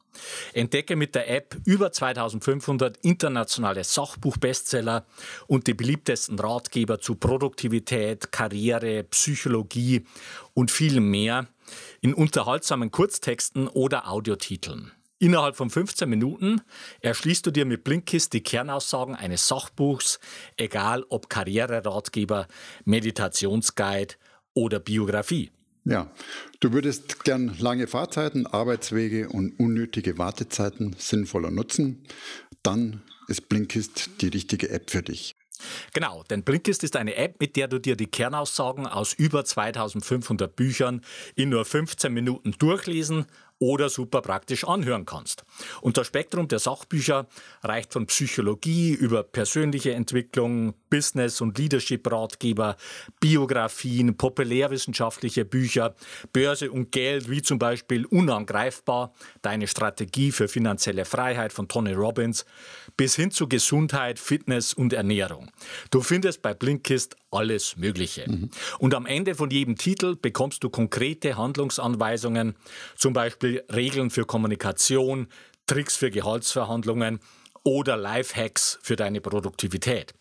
Entdecke 0.53 0.95
mit 0.95 1.15
der 1.15 1.29
App 1.29 1.55
über 1.65 1.91
2500 1.91 2.97
internationale 2.97 3.83
Sachbuchbestseller 3.83 5.05
und 5.47 5.67
die 5.67 5.73
beliebtesten 5.73 6.39
Ratgeber 6.39 6.99
zu 6.99 7.15
Produktivität, 7.15 8.31
Karriere, 8.31 9.03
Psychologie 9.03 10.05
und 10.53 10.71
viel 10.71 10.99
mehr 10.99 11.47
in 12.01 12.13
unterhaltsamen 12.13 12.91
Kurztexten 12.91 13.67
oder 13.67 14.09
Audiotiteln. 14.09 14.91
Innerhalb 15.21 15.55
von 15.55 15.69
15 15.69 16.09
Minuten 16.09 16.61
erschließt 17.01 17.45
du 17.45 17.51
dir 17.51 17.65
mit 17.65 17.83
Blinkist 17.83 18.33
die 18.33 18.41
Kernaussagen 18.41 19.15
eines 19.15 19.47
Sachbuchs, 19.47 20.19
egal 20.57 21.05
ob 21.09 21.29
Karriereratgeber, 21.29 22.47
Meditationsguide 22.85 24.15
oder 24.55 24.79
Biografie. 24.79 25.51
Ja, 25.83 26.11
du 26.59 26.73
würdest 26.73 27.23
gern 27.23 27.55
lange 27.57 27.87
Fahrzeiten, 27.87 28.45
Arbeitswege 28.45 29.29
und 29.29 29.59
unnötige 29.59 30.17
Wartezeiten 30.17 30.95
sinnvoller 30.97 31.49
nutzen. 31.49 32.03
Dann 32.61 33.01
ist 33.27 33.49
Blinkist 33.49 34.09
die 34.21 34.27
richtige 34.27 34.69
App 34.69 34.91
für 34.91 35.01
dich. 35.01 35.35
Genau, 35.93 36.23
denn 36.23 36.43
Blinkist 36.43 36.83
ist 36.83 36.95
eine 36.95 37.15
App, 37.15 37.39
mit 37.39 37.55
der 37.55 37.67
du 37.67 37.79
dir 37.79 37.95
die 37.95 38.07
Kernaussagen 38.07 38.87
aus 38.87 39.13
über 39.13 39.45
2500 39.45 40.55
Büchern 40.55 41.01
in 41.35 41.49
nur 41.49 41.65
15 41.65 42.13
Minuten 42.13 42.53
durchlesen 42.57 43.25
oder 43.61 43.89
super 43.89 44.21
praktisch 44.21 44.67
anhören 44.67 45.05
kannst. 45.05 45.45
Und 45.81 45.97
das 45.97 46.07
Spektrum 46.07 46.47
der 46.47 46.59
Sachbücher 46.59 47.27
reicht 47.61 47.93
von 47.93 48.07
Psychologie 48.07 48.91
über 48.91 49.23
persönliche 49.23 49.93
Entwicklung, 49.93 50.73
Business- 50.89 51.41
und 51.41 51.57
Leadership-Ratgeber, 51.57 52.75
Biografien, 53.19 54.17
populärwissenschaftliche 54.17 55.45
Bücher, 55.45 55.95
Börse 56.33 56.71
und 56.71 56.91
Geld, 56.91 57.29
wie 57.29 57.43
zum 57.43 57.59
Beispiel 57.59 58.05
Unangreifbar, 58.05 59.13
deine 59.43 59.67
Strategie 59.67 60.31
für 60.31 60.47
finanzielle 60.47 61.05
Freiheit 61.05 61.53
von 61.53 61.67
Tony 61.67 61.93
Robbins, 61.93 62.45
bis 63.01 63.15
hin 63.15 63.31
zu 63.31 63.47
Gesundheit, 63.47 64.19
Fitness 64.19 64.75
und 64.75 64.93
Ernährung. 64.93 65.49
Du 65.89 66.01
findest 66.01 66.43
bei 66.43 66.53
Blinkist 66.53 67.15
alles 67.31 67.75
Mögliche. 67.75 68.29
Mhm. 68.29 68.51
Und 68.77 68.93
am 68.93 69.07
Ende 69.07 69.33
von 69.33 69.49
jedem 69.49 69.75
Titel 69.75 70.15
bekommst 70.15 70.63
du 70.63 70.69
konkrete 70.69 71.35
Handlungsanweisungen, 71.35 72.53
zum 72.95 73.13
Beispiel 73.13 73.63
Regeln 73.73 74.11
für 74.11 74.25
Kommunikation, 74.25 75.29
Tricks 75.65 75.97
für 75.97 76.11
Gehaltsverhandlungen 76.11 77.21
oder 77.63 77.97
Lifehacks 77.97 78.77
für 78.83 78.97
deine 78.97 79.19
Produktivität. 79.19 80.13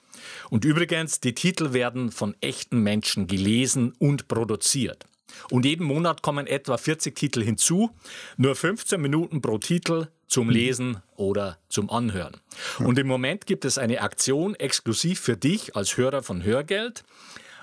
Und 0.48 0.64
übrigens, 0.64 1.20
die 1.20 1.34
Titel 1.34 1.74
werden 1.74 2.10
von 2.10 2.34
echten 2.40 2.78
Menschen 2.78 3.26
gelesen 3.26 3.92
und 3.98 4.26
produziert. 4.26 5.04
Und 5.50 5.64
jeden 5.64 5.84
Monat 5.86 6.22
kommen 6.22 6.46
etwa 6.46 6.76
40 6.76 7.14
Titel 7.14 7.42
hinzu, 7.42 7.90
nur 8.36 8.54
15 8.54 9.00
Minuten 9.00 9.40
pro 9.40 9.58
Titel 9.58 10.08
zum 10.26 10.46
mhm. 10.46 10.52
Lesen 10.52 11.02
oder 11.16 11.58
zum 11.68 11.90
Anhören. 11.90 12.36
Und 12.78 12.98
im 12.98 13.06
Moment 13.06 13.46
gibt 13.46 13.64
es 13.64 13.78
eine 13.78 14.00
Aktion 14.00 14.54
exklusiv 14.54 15.20
für 15.20 15.36
dich 15.36 15.76
als 15.76 15.96
Hörer 15.96 16.22
von 16.22 16.44
Hörgeld. 16.44 17.04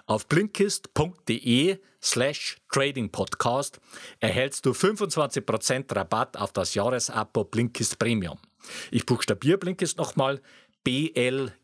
Auf 0.05 0.27
blinkist.de 0.27 1.79
slash 2.01 2.57
Trading 2.71 3.09
Podcast 3.09 3.79
erhältst 4.19 4.65
du 4.65 4.71
25% 4.71 5.93
Rabatt 5.95 6.37
auf 6.37 6.53
das 6.53 6.73
Jahresabo 6.75 7.43
Blinkist 7.43 7.99
Premium. 7.99 8.37
Ich 8.91 9.05
buchstabiere 9.05 9.57
Blinkist 9.57 9.97
nochmal 9.97 10.41
B-L-I-N-K-I-S-T. 10.83 11.59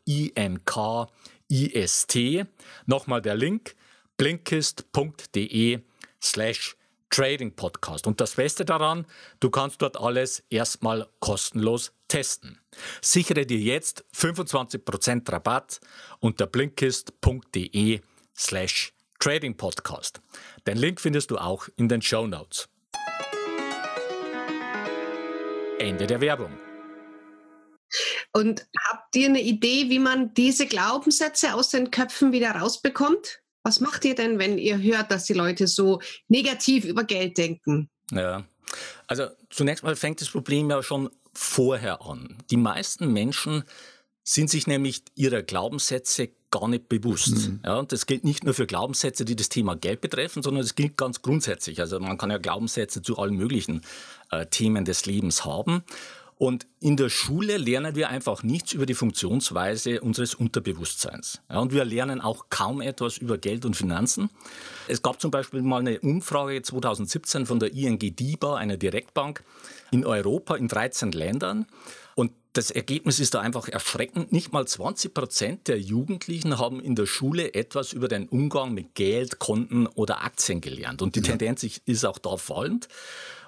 Nochmal 2.86 3.22
der 3.22 3.36
Link 3.36 3.75
blinkist.de 4.17 5.79
slash 6.23 6.75
Trading 7.09 7.55
Podcast. 7.55 8.07
Und 8.07 8.19
das 8.19 8.35
Beste 8.35 8.65
daran, 8.65 9.05
du 9.39 9.51
kannst 9.51 9.83
dort 9.83 9.97
alles 9.97 10.43
erstmal 10.49 11.07
kostenlos 11.19 11.93
testen. 12.07 12.59
Sichere 13.01 13.45
dir 13.45 13.59
jetzt 13.59 14.03
25% 14.15 15.31
Rabatt 15.31 15.79
unter 16.19 16.47
blinkist.de 16.47 18.01
slash 18.35 18.93
Trading 19.19 19.55
Podcast. 19.55 20.21
Den 20.65 20.77
Link 20.77 20.99
findest 20.99 21.29
du 21.29 21.37
auch 21.37 21.67
in 21.75 21.87
den 21.87 22.01
Show 22.01 22.25
Notes. 22.25 22.67
Ende 25.77 26.07
der 26.07 26.19
Werbung. 26.19 26.57
Und 28.31 28.65
habt 28.89 29.15
ihr 29.15 29.27
eine 29.27 29.41
Idee, 29.41 29.89
wie 29.89 29.99
man 29.99 30.33
diese 30.33 30.65
Glaubenssätze 30.65 31.53
aus 31.53 31.69
den 31.69 31.91
Köpfen 31.91 32.31
wieder 32.31 32.51
rausbekommt? 32.51 33.42
Was 33.63 33.79
macht 33.79 34.05
ihr 34.05 34.15
denn, 34.15 34.39
wenn 34.39 34.58
ihr 34.58 34.82
hört, 34.82 35.12
dass 35.12 35.24
die 35.24 35.34
Leute 35.34 35.67
so 35.67 36.01
negativ 36.27 36.86
über 36.86 37.03
Geld 37.05 37.38
denken? 37.38 37.89
Ja, 38.12 38.46
also 39.08 39.27
zunächst 39.50 39.84
mal 39.84 39.96
fängt 39.96 40.22
das 40.22 40.29
Problem 40.29 40.70
ja 40.70 40.84
schon 40.84 41.10
vorher 41.34 42.01
an. 42.01 42.38
Die 42.50 42.58
meisten 42.58 43.12
Menschen 43.12 43.63
sind 44.24 44.50
sich 44.50 44.67
nämlich 44.67 45.03
ihrer 45.15 45.41
Glaubenssätze 45.41 46.29
gar 46.50 46.67
nicht 46.67 46.88
bewusst. 46.88 47.50
Mhm. 47.50 47.60
Ja, 47.65 47.79
und 47.79 47.91
das 47.91 48.05
gilt 48.05 48.24
nicht 48.24 48.43
nur 48.43 48.53
für 48.53 48.67
Glaubenssätze, 48.67 49.25
die 49.25 49.36
das 49.36 49.50
Thema 49.50 49.75
Geld 49.75 50.01
betreffen, 50.01 50.43
sondern 50.43 50.63
es 50.63 50.75
gilt 50.75 50.98
ganz 50.98 51.22
grundsätzlich. 51.22 51.79
Also 51.79 52.00
man 52.00 52.17
kann 52.17 52.29
ja 52.29 52.38
Glaubenssätze 52.38 53.01
zu 53.01 53.17
allen 53.17 53.36
möglichen 53.36 53.82
äh, 54.29 54.46
Themen 54.46 54.86
des 54.86 55.05
Lebens 55.05 55.46
haben. 55.46 55.84
Und 56.37 56.67
in 56.79 56.97
der 56.97 57.09
Schule 57.09 57.57
lernen 57.57 57.95
wir 57.95 58.09
einfach 58.09 58.43
nichts 58.43 58.73
über 58.73 58.85
die 58.85 58.93
Funktionsweise 58.93 60.01
unseres 60.01 60.35
Unterbewusstseins. 60.35 61.41
Ja, 61.49 61.59
und 61.59 61.73
wir 61.73 61.85
lernen 61.85 62.21
auch 62.21 62.45
kaum 62.49 62.81
etwas 62.81 63.17
über 63.17 63.37
Geld 63.37 63.65
und 63.65 63.75
Finanzen. 63.75 64.29
Es 64.87 65.01
gab 65.01 65.21
zum 65.21 65.31
Beispiel 65.31 65.61
mal 65.61 65.79
eine 65.79 65.99
Umfrage 65.99 66.61
2017 66.61 67.45
von 67.45 67.59
der 67.59 67.73
ING 67.73 67.99
DIBA, 67.99 68.55
einer 68.55 68.77
Direktbank, 68.77 69.43
in 69.91 70.05
Europa 70.05 70.55
in 70.55 70.67
13 70.67 71.11
Ländern. 71.11 71.67
Und 72.15 72.31
das 72.53 72.69
Ergebnis 72.69 73.19
ist 73.19 73.33
da 73.33 73.41
einfach 73.41 73.67
erschreckend. 73.67 74.31
Nicht 74.31 74.53
mal 74.53 74.67
20 74.67 75.13
Prozent 75.13 75.67
der 75.67 75.79
Jugendlichen 75.79 76.59
haben 76.59 76.79
in 76.79 76.95
der 76.95 77.07
Schule 77.07 77.53
etwas 77.55 77.93
über 77.93 78.07
den 78.07 78.27
Umgang 78.27 78.73
mit 78.73 78.93
Geld, 78.93 79.39
Konten 79.39 79.87
oder 79.87 80.23
Aktien 80.23 80.61
gelernt. 80.61 81.01
Und 81.01 81.15
die 81.15 81.21
ja. 81.21 81.35
Tendenz 81.35 81.63
ist 81.63 82.05
auch 82.05 82.19
da 82.19 82.37
fallend. 82.37 82.87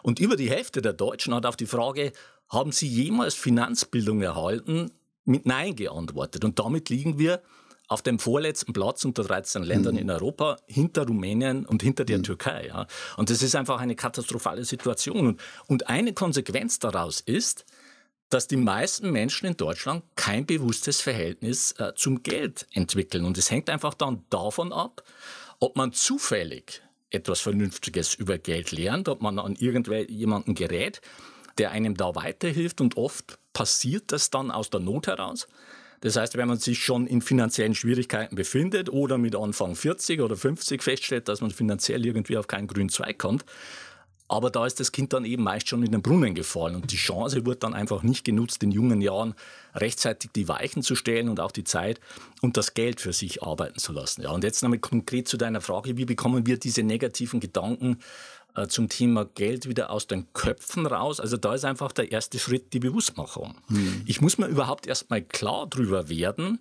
Und 0.01 0.19
über 0.19 0.35
die 0.35 0.49
Hälfte 0.49 0.81
der 0.81 0.93
Deutschen 0.93 1.33
hat 1.35 1.45
auf 1.45 1.55
die 1.55 1.67
Frage, 1.67 2.13
haben 2.49 2.71
Sie 2.71 2.87
jemals 2.87 3.35
Finanzbildung 3.35 4.21
erhalten? 4.21 4.91
Mit 5.25 5.45
Nein 5.45 5.75
geantwortet. 5.75 6.43
Und 6.43 6.59
damit 6.59 6.89
liegen 6.89 7.17
wir 7.17 7.41
auf 7.87 8.01
dem 8.01 8.19
vorletzten 8.19 8.73
Platz 8.73 9.05
unter 9.05 9.23
13 9.23 9.63
Ländern 9.63 9.95
mhm. 9.95 10.01
in 10.01 10.09
Europa 10.11 10.57
hinter 10.67 11.05
Rumänien 11.07 11.65
und 11.65 11.83
hinter 11.83 12.05
der 12.05 12.19
mhm. 12.19 12.23
Türkei. 12.23 12.67
Ja. 12.67 12.87
Und 13.17 13.29
das 13.29 13.41
ist 13.41 13.55
einfach 13.55 13.79
eine 13.79 13.95
katastrophale 13.95 14.65
Situation. 14.65 15.27
Und, 15.27 15.41
und 15.67 15.87
eine 15.89 16.13
Konsequenz 16.13 16.79
daraus 16.79 17.21
ist, 17.21 17.65
dass 18.29 18.47
die 18.47 18.57
meisten 18.57 19.11
Menschen 19.11 19.45
in 19.45 19.57
Deutschland 19.57 20.03
kein 20.15 20.45
bewusstes 20.45 20.99
Verhältnis 20.99 21.73
äh, 21.73 21.93
zum 21.95 22.23
Geld 22.23 22.67
entwickeln. 22.71 23.23
Und 23.23 23.37
es 23.37 23.51
hängt 23.51 23.69
einfach 23.69 23.93
dann 23.93 24.25
davon 24.29 24.73
ab, 24.73 25.03
ob 25.59 25.75
man 25.75 25.93
zufällig 25.93 26.81
etwas 27.11 27.39
Vernünftiges 27.39 28.15
über 28.15 28.37
Geld 28.37 28.71
lernt, 28.71 29.09
ob 29.09 29.21
man 29.21 29.37
an 29.37 29.55
irgendjemanden 29.55 30.55
gerät, 30.55 31.01
der 31.57 31.71
einem 31.71 31.95
da 31.95 32.15
weiterhilft 32.15 32.81
und 32.81 32.97
oft 32.97 33.39
passiert 33.53 34.11
das 34.11 34.29
dann 34.29 34.51
aus 34.51 34.69
der 34.69 34.79
Not 34.79 35.07
heraus. 35.07 35.47
Das 36.01 36.17
heißt, 36.17 36.37
wenn 36.37 36.47
man 36.47 36.59
sich 36.59 36.83
schon 36.83 37.07
in 37.07 37.21
finanziellen 37.21 37.73
Schwierigkeiten 37.73 38.35
befindet 38.35 38.89
oder 38.89 39.17
mit 39.17 39.35
Anfang 39.35 39.75
40 39.75 40.21
oder 40.21 40.35
50 40.35 40.83
feststellt, 40.83 41.27
dass 41.27 41.41
man 41.41 41.51
finanziell 41.51 42.05
irgendwie 42.05 42.37
auf 42.37 42.47
keinen 42.47 42.67
grünen 42.67 42.89
Zweig 42.89 43.17
kommt, 43.17 43.45
aber 44.27 44.49
da 44.49 44.65
ist 44.65 44.79
das 44.79 44.91
Kind 44.91 45.13
dann 45.13 45.23
eben 45.23 45.43
meist 45.43 45.67
schon 45.67 45.83
in 45.83 45.91
den 45.91 46.01
Brunnen 46.01 46.33
gefallen 46.33 46.75
und 46.75 46.91
die 46.91 46.97
Chance 46.97 47.45
wird 47.45 47.61
dann 47.61 47.75
einfach 47.75 48.01
nicht 48.01 48.25
genutzt, 48.25 48.63
in 48.63 48.71
jungen 48.71 49.01
Jahren 49.01 49.35
rechtzeitig 49.75 50.31
die 50.35 50.47
Weichen 50.47 50.81
zu 50.81 50.95
stellen 50.95 51.29
und 51.29 51.39
auch 51.39 51.51
die 51.51 51.63
Zeit 51.63 51.99
und 52.41 52.57
das 52.57 52.73
Geld 52.73 53.01
für 53.01 53.13
sich 53.13 53.43
arbeiten 53.43 53.77
zu 53.77 53.93
lassen. 53.93 54.23
Ja, 54.23 54.31
und 54.31 54.43
jetzt 54.43 54.63
nochmal 54.63 54.79
konkret 54.79 55.27
zu 55.27 55.37
deiner 55.37 55.61
Frage, 55.61 55.95
wie 55.97 56.05
bekommen 56.05 56.47
wir 56.47 56.57
diese 56.57 56.81
negativen 56.81 57.39
Gedanken 57.39 57.99
zum 58.67 58.89
Thema 58.89 59.25
Geld 59.25 59.67
wieder 59.67 59.89
aus 59.89 60.07
den 60.07 60.31
Köpfen 60.33 60.85
raus. 60.85 61.19
Also 61.19 61.37
da 61.37 61.53
ist 61.53 61.65
einfach 61.65 61.91
der 61.91 62.11
erste 62.11 62.39
Schritt 62.39 62.73
die 62.73 62.79
Bewusstmachung. 62.79 63.55
Hm. 63.67 64.03
Ich 64.05 64.21
muss 64.21 64.37
mir 64.37 64.47
überhaupt 64.47 64.87
erstmal 64.87 65.21
klar 65.21 65.67
darüber 65.69 66.09
werden, 66.09 66.59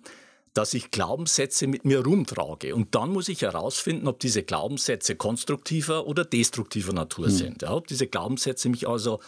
dass 0.53 0.73
ich 0.73 0.91
Glaubenssätze 0.91 1.67
mit 1.67 1.85
mir 1.85 2.03
rumtrage. 2.03 2.75
Und 2.75 2.95
dann 2.95 3.11
muss 3.11 3.29
ich 3.29 3.41
herausfinden, 3.41 4.07
ob 4.07 4.19
diese 4.19 4.43
Glaubenssätze 4.43 5.15
konstruktiver 5.15 6.05
oder 6.05 6.23
destruktiver 6.25 6.93
Natur 6.93 7.27
hm. 7.27 7.33
sind. 7.33 7.61
Ja, 7.61 7.73
ob 7.73 7.87
diese 7.87 8.07
Glaubenssätze 8.07 8.69
mich 8.69 8.87
also 8.87 9.19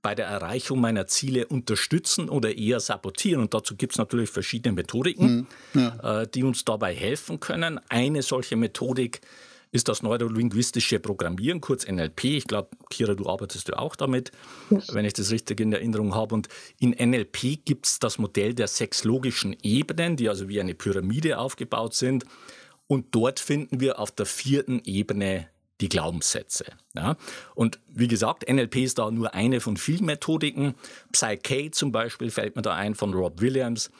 bei 0.00 0.16
der 0.16 0.26
Erreichung 0.26 0.80
meiner 0.80 1.06
Ziele 1.06 1.46
unterstützen 1.46 2.28
oder 2.28 2.56
eher 2.56 2.80
sabotieren. 2.80 3.42
Und 3.42 3.54
dazu 3.54 3.76
gibt 3.76 3.92
es 3.92 3.98
natürlich 3.98 4.30
verschiedene 4.30 4.74
Methodiken, 4.74 5.46
hm. 5.72 5.80
ja. 5.80 6.22
äh, 6.22 6.28
die 6.28 6.44
uns 6.44 6.64
dabei 6.64 6.94
helfen 6.94 7.40
können. 7.40 7.80
Eine 7.88 8.22
solche 8.22 8.56
Methodik 8.56 9.16
ist 9.16 9.51
das 9.88 10.02
neurolinguistische 10.02 11.00
Programmieren, 11.00 11.60
kurz 11.60 11.86
NLP. 11.86 12.24
Ich 12.24 12.46
glaube, 12.46 12.68
Kira, 12.90 13.14
du 13.14 13.28
arbeitest 13.28 13.68
ja 13.68 13.78
auch 13.78 13.96
damit, 13.96 14.30
yes. 14.70 14.94
wenn 14.94 15.04
ich 15.04 15.14
das 15.14 15.30
richtig 15.30 15.60
in 15.60 15.72
Erinnerung 15.72 16.14
habe. 16.14 16.34
Und 16.34 16.48
in 16.78 16.90
NLP 16.90 17.64
gibt 17.64 17.86
es 17.86 17.98
das 17.98 18.18
Modell 18.18 18.54
der 18.54 18.68
sechs 18.68 19.04
logischen 19.04 19.56
Ebenen, 19.62 20.16
die 20.16 20.28
also 20.28 20.48
wie 20.48 20.60
eine 20.60 20.74
Pyramide 20.74 21.38
aufgebaut 21.38 21.94
sind. 21.94 22.24
Und 22.86 23.14
dort 23.14 23.40
finden 23.40 23.80
wir 23.80 23.98
auf 23.98 24.10
der 24.10 24.26
vierten 24.26 24.82
Ebene 24.84 25.48
die 25.80 25.88
Glaubenssätze. 25.88 26.66
Ja? 26.94 27.16
Und 27.54 27.80
wie 27.88 28.08
gesagt, 28.08 28.48
NLP 28.48 28.76
ist 28.76 28.98
da 28.98 29.10
nur 29.10 29.34
eine 29.34 29.60
von 29.60 29.76
vielen 29.76 30.04
Methodiken. 30.04 30.74
Psyche 31.12 31.70
zum 31.70 31.92
Beispiel 31.92 32.30
fällt 32.30 32.56
mir 32.56 32.62
da 32.62 32.74
ein 32.74 32.94
von 32.94 33.12
Rob 33.12 33.40
Williams, 33.40 33.90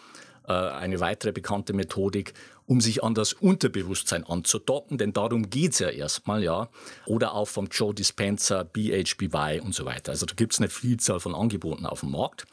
eine 0.44 1.00
weitere 1.00 1.32
bekannte 1.32 1.72
Methodik 1.72 2.34
um 2.66 2.80
sich 2.80 3.02
an 3.02 3.14
das 3.14 3.32
Unterbewusstsein 3.32 4.24
anzudocken, 4.24 4.96
denn 4.96 5.12
darum 5.12 5.50
geht 5.50 5.72
es 5.72 5.80
ja 5.80 5.88
erstmal, 5.88 6.42
ja. 6.42 6.68
Oder 7.06 7.34
auch 7.34 7.48
vom 7.48 7.66
Joe 7.66 7.94
Dispenza, 7.94 8.62
BHBY 8.62 9.60
und 9.62 9.74
so 9.74 9.84
weiter. 9.84 10.12
Also 10.12 10.26
da 10.26 10.34
gibt 10.34 10.52
es 10.52 10.60
eine 10.60 10.68
Vielzahl 10.68 11.20
von 11.20 11.34
Angeboten 11.34 11.86
auf 11.86 12.00
dem 12.00 12.12
Markt. 12.12 12.46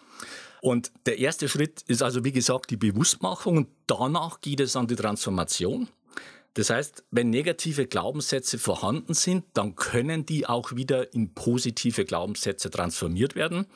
Und 0.61 0.91
der 1.05 1.19
erste 1.19 1.47
Schritt 1.47 1.83
ist 1.87 2.03
also, 2.03 2.25
wie 2.25 2.31
gesagt, 2.31 2.69
die 2.69 2.77
Bewusstmachung 2.77 3.57
und 3.57 3.67
danach 3.87 4.41
geht 4.41 4.59
es 4.59 4.75
an 4.75 4.87
die 4.87 4.95
Transformation. 4.95 5.87
Das 6.55 6.69
heißt, 6.69 7.03
wenn 7.11 7.29
negative 7.29 7.85
Glaubenssätze 7.85 8.57
vorhanden 8.57 9.13
sind, 9.13 9.45
dann 9.53 9.75
können 9.75 10.25
die 10.25 10.47
auch 10.47 10.75
wieder 10.75 11.13
in 11.13 11.33
positive 11.33 12.03
Glaubenssätze 12.03 12.69
transformiert 12.69 13.35
werden. 13.35 13.67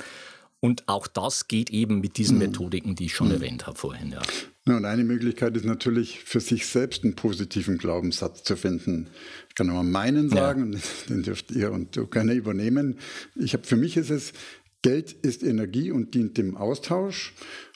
Und 0.64 0.88
auch 0.88 1.08
das 1.08 1.50
geht 1.50 1.72
eben 1.72 2.00
mit 2.00 2.16
diesen 2.16 2.38
mhm. 2.38 2.44
Methodiken, 2.44 2.96
die 2.96 3.08
ich 3.08 3.14
schon 3.14 3.28
mhm. 3.28 3.34
erwähnt 3.34 3.68
habe 3.68 3.78
vorhin. 3.78 4.14
Ja. 4.14 4.22
ja. 4.66 4.78
und 4.78 4.86
eine 4.86 5.04
Möglichkeit 5.04 5.58
ist 5.58 5.66
natürlich, 5.66 6.24
für 6.24 6.40
sich 6.40 6.68
selbst 6.68 7.04
einen 7.04 7.18
positiven 7.18 7.78
Glaubenssatz 7.78 8.44
zu 8.44 8.56
finden. 8.56 9.10
Ich 9.50 9.56
kann 9.56 9.68
nur 9.68 9.84
meinen 9.84 10.30
sagen, 10.30 10.72
ja. 10.72 10.80
den 11.10 11.24
dürft 11.24 11.52
ihr 11.52 11.74
und 11.74 11.98
du 11.98 12.08
gerne 12.08 12.34
übernehmen. 12.34 12.98
Ich 13.36 13.52
habe 13.52 13.66
für 13.66 13.76
mich 13.76 13.98
ist 13.98 14.10
es, 14.10 14.32
Geld 14.82 15.12
ist 15.12 15.44
Energie 15.44 15.92
und 15.92 16.16
dient 16.16 16.38
dem 16.38 16.56
Austausch. 16.56 17.34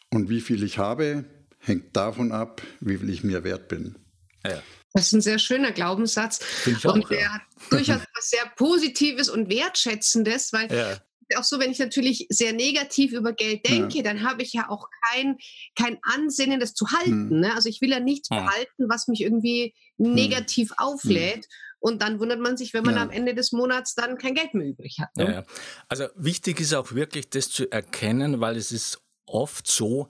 Und 0.10 0.30
wie 0.30 0.40
viel 0.40 0.64
ich 0.64 0.78
habe, 0.78 1.26
hängt 1.60 1.94
davon 1.94 2.32
ab, 2.32 2.62
wie 2.80 2.96
viel 3.00 3.10
ich 3.10 3.22
mir 3.22 3.44
wert 3.44 3.68
bin. 3.68 3.98
Ja. 4.46 4.64
Das 4.94 5.08
ist 5.08 5.12
ein 5.12 5.22
sehr 5.22 5.40
schöner 5.40 5.74
Glaubenssatz. 5.74 6.40
Und 6.86 7.10
der 7.10 7.20
ja. 7.20 7.34
hat 7.34 7.42
durchaus 7.70 7.98
etwas 7.98 8.30
sehr 8.30 8.46
Positives 8.56 9.28
und 9.28 9.50
Wertschätzendes, 9.50 10.54
weil 10.54 10.72
ja 10.72 10.98
auch 11.36 11.44
so, 11.44 11.60
wenn 11.60 11.72
ich 11.72 11.80
natürlich 11.80 12.28
sehr 12.30 12.54
negativ 12.54 13.12
über 13.12 13.34
Geld 13.34 13.68
denke, 13.68 13.98
ja. 13.98 14.04
dann 14.04 14.24
habe 14.24 14.44
ich 14.44 14.54
ja 14.54 14.70
auch 14.70 14.88
kein, 15.10 15.38
kein 15.76 15.98
Ansinnen, 16.04 16.60
das 16.60 16.74
zu 16.74 16.88
halten. 16.92 17.30
Hm. 17.30 17.40
Ne? 17.42 17.54
Also 17.54 17.70
ich 17.70 17.82
will 17.82 17.90
ja 17.90 18.00
nichts 18.00 18.30
ja. 18.30 18.42
behalten, 18.42 18.90
was 18.90 19.08
mich 19.08 19.22
irgendwie 19.22 19.74
hm. 19.98 20.14
negativ 20.14 20.70
hm. 20.70 20.78
auflädt. 20.78 21.48
Und 21.80 22.02
dann 22.02 22.20
wundert 22.20 22.40
man 22.40 22.58
sich, 22.58 22.74
wenn 22.74 22.84
man 22.84 22.96
ja. 22.96 23.04
am 23.04 23.12
Ende 23.12 23.36
des 23.36 23.52
Monats 23.52 23.94
dann 23.94 24.18
kein 24.18 24.34
Geld 24.34 24.54
mehr 24.54 24.68
übrig 24.68 24.98
hat. 25.00 25.16
Ne? 25.16 25.46
Also 25.88 26.06
wichtig 26.16 26.60
ist 26.60 26.74
auch 26.74 26.94
wirklich, 26.94 27.30
das 27.30 27.50
zu 27.50 27.72
erkennen, 27.72 28.42
weil 28.42 28.58
es 28.58 28.72
ist 28.72 29.00
oft 29.28 29.68
so, 29.68 30.10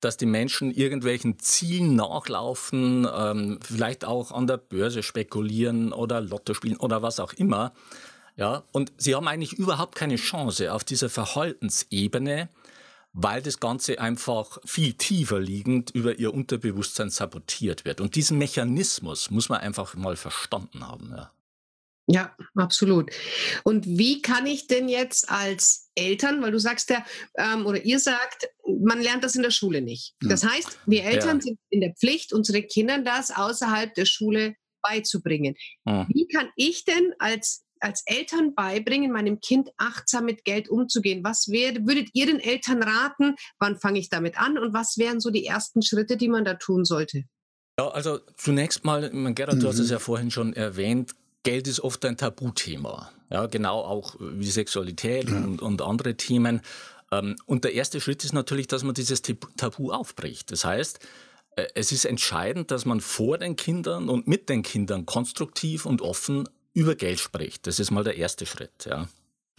dass 0.00 0.16
die 0.16 0.26
Menschen 0.26 0.70
irgendwelchen 0.70 1.38
Zielen 1.38 1.94
nachlaufen, 1.94 3.06
ähm, 3.12 3.58
vielleicht 3.62 4.04
auch 4.04 4.32
an 4.32 4.46
der 4.46 4.56
Börse 4.56 5.02
spekulieren 5.02 5.92
oder 5.92 6.20
Lotto 6.20 6.54
spielen 6.54 6.76
oder 6.76 7.02
was 7.02 7.20
auch 7.20 7.32
immer. 7.34 7.72
Ja, 8.40 8.64
und 8.72 8.90
sie 8.96 9.14
haben 9.14 9.28
eigentlich 9.28 9.52
überhaupt 9.52 9.96
keine 9.96 10.16
Chance 10.16 10.72
auf 10.72 10.82
dieser 10.82 11.10
Verhaltensebene, 11.10 12.48
weil 13.12 13.42
das 13.42 13.60
Ganze 13.60 14.00
einfach 14.00 14.58
viel 14.64 14.94
tiefer 14.94 15.38
liegend 15.38 15.90
über 15.90 16.18
ihr 16.18 16.32
Unterbewusstsein 16.32 17.10
sabotiert 17.10 17.84
wird. 17.84 18.00
Und 18.00 18.14
diesen 18.14 18.38
Mechanismus 18.38 19.30
muss 19.30 19.50
man 19.50 19.60
einfach 19.60 19.94
mal 19.94 20.16
verstanden 20.16 20.88
haben. 20.88 21.10
Ja. 21.14 21.32
Ja, 22.06 22.34
absolut. 22.56 23.10
Und 23.62 23.86
wie 23.86 24.22
kann 24.22 24.46
ich 24.46 24.66
denn 24.66 24.88
jetzt 24.88 25.30
als 25.30 25.90
Eltern, 25.94 26.42
weil 26.42 26.50
du 26.50 26.58
sagst 26.58 26.88
ja, 26.88 27.04
ähm, 27.36 27.66
oder 27.66 27.84
ihr 27.84 28.00
sagt, 28.00 28.48
man 28.66 29.02
lernt 29.02 29.22
das 29.22 29.36
in 29.36 29.42
der 29.42 29.50
Schule 29.50 29.82
nicht. 29.82 30.14
Das 30.22 30.44
heißt, 30.44 30.78
wir 30.86 31.04
Eltern 31.04 31.36
ja. 31.36 31.42
sind 31.42 31.58
in 31.68 31.82
der 31.82 31.94
Pflicht, 31.94 32.32
unsere 32.32 32.62
Kindern 32.62 33.04
das 33.04 33.30
außerhalb 33.30 33.94
der 33.94 34.06
Schule 34.06 34.56
beizubringen. 34.82 35.54
Mhm. 35.84 36.06
Wie 36.08 36.26
kann 36.26 36.48
ich 36.56 36.84
denn 36.84 37.12
als 37.18 37.64
als 37.80 38.02
Eltern 38.06 38.54
beibringen, 38.54 39.12
meinem 39.12 39.40
Kind 39.40 39.70
achtsam 39.76 40.24
mit 40.24 40.44
Geld 40.44 40.68
umzugehen? 40.68 41.24
Was 41.24 41.48
wär, 41.48 41.74
würdet 41.86 42.10
ihr 42.12 42.26
den 42.26 42.40
Eltern 42.40 42.82
raten? 42.82 43.34
Wann 43.58 43.78
fange 43.78 43.98
ich 43.98 44.08
damit 44.08 44.38
an? 44.38 44.58
Und 44.58 44.72
was 44.72 44.98
wären 44.98 45.20
so 45.20 45.30
die 45.30 45.46
ersten 45.46 45.82
Schritte, 45.82 46.16
die 46.16 46.28
man 46.28 46.44
da 46.44 46.54
tun 46.54 46.84
sollte? 46.84 47.24
Ja, 47.78 47.88
also 47.88 48.20
zunächst 48.36 48.84
mal, 48.84 49.10
Gerhard, 49.34 49.56
mhm. 49.56 49.60
du 49.60 49.68
hast 49.68 49.78
es 49.78 49.86
mhm. 49.86 49.92
ja 49.92 49.98
vorhin 49.98 50.30
schon 50.30 50.52
erwähnt, 50.52 51.14
Geld 51.42 51.66
ist 51.66 51.80
oft 51.80 52.04
ein 52.04 52.16
Tabuthema. 52.16 53.10
Ja, 53.30 53.46
genau 53.46 53.80
auch 53.80 54.16
wie 54.20 54.50
Sexualität 54.50 55.30
ja. 55.30 55.36
und, 55.36 55.62
und, 55.62 55.80
andere 55.80 56.16
Themen. 56.16 56.60
Ähm, 57.10 57.36
und 57.46 57.64
der 57.64 57.72
erste 57.72 58.00
Schritt 58.00 58.24
ist 58.24 58.32
natürlich, 58.32 58.66
dass 58.66 58.82
man 58.82 58.94
dieses 58.94 59.22
Tabu 59.22 59.92
aufbricht. 59.92 60.50
Das 60.50 60.64
heißt, 60.64 60.98
äh, 61.56 61.66
es 61.74 61.92
ist 61.92 62.04
entscheidend, 62.04 62.70
dass 62.70 62.84
man 62.84 63.00
vor 63.00 63.38
den 63.38 63.56
Kindern 63.56 64.08
und 64.08 64.26
mit 64.28 64.48
den 64.48 64.62
Kindern 64.62 65.06
konstruktiv 65.06 65.86
und 65.86 66.02
offen 66.02 66.48
über 66.72 66.94
Geld 66.94 67.20
spricht. 67.20 67.66
Das 67.66 67.80
ist 67.80 67.90
mal 67.90 68.04
der 68.04 68.16
erste 68.16 68.46
Schritt. 68.46 68.86
Ja. 68.86 69.08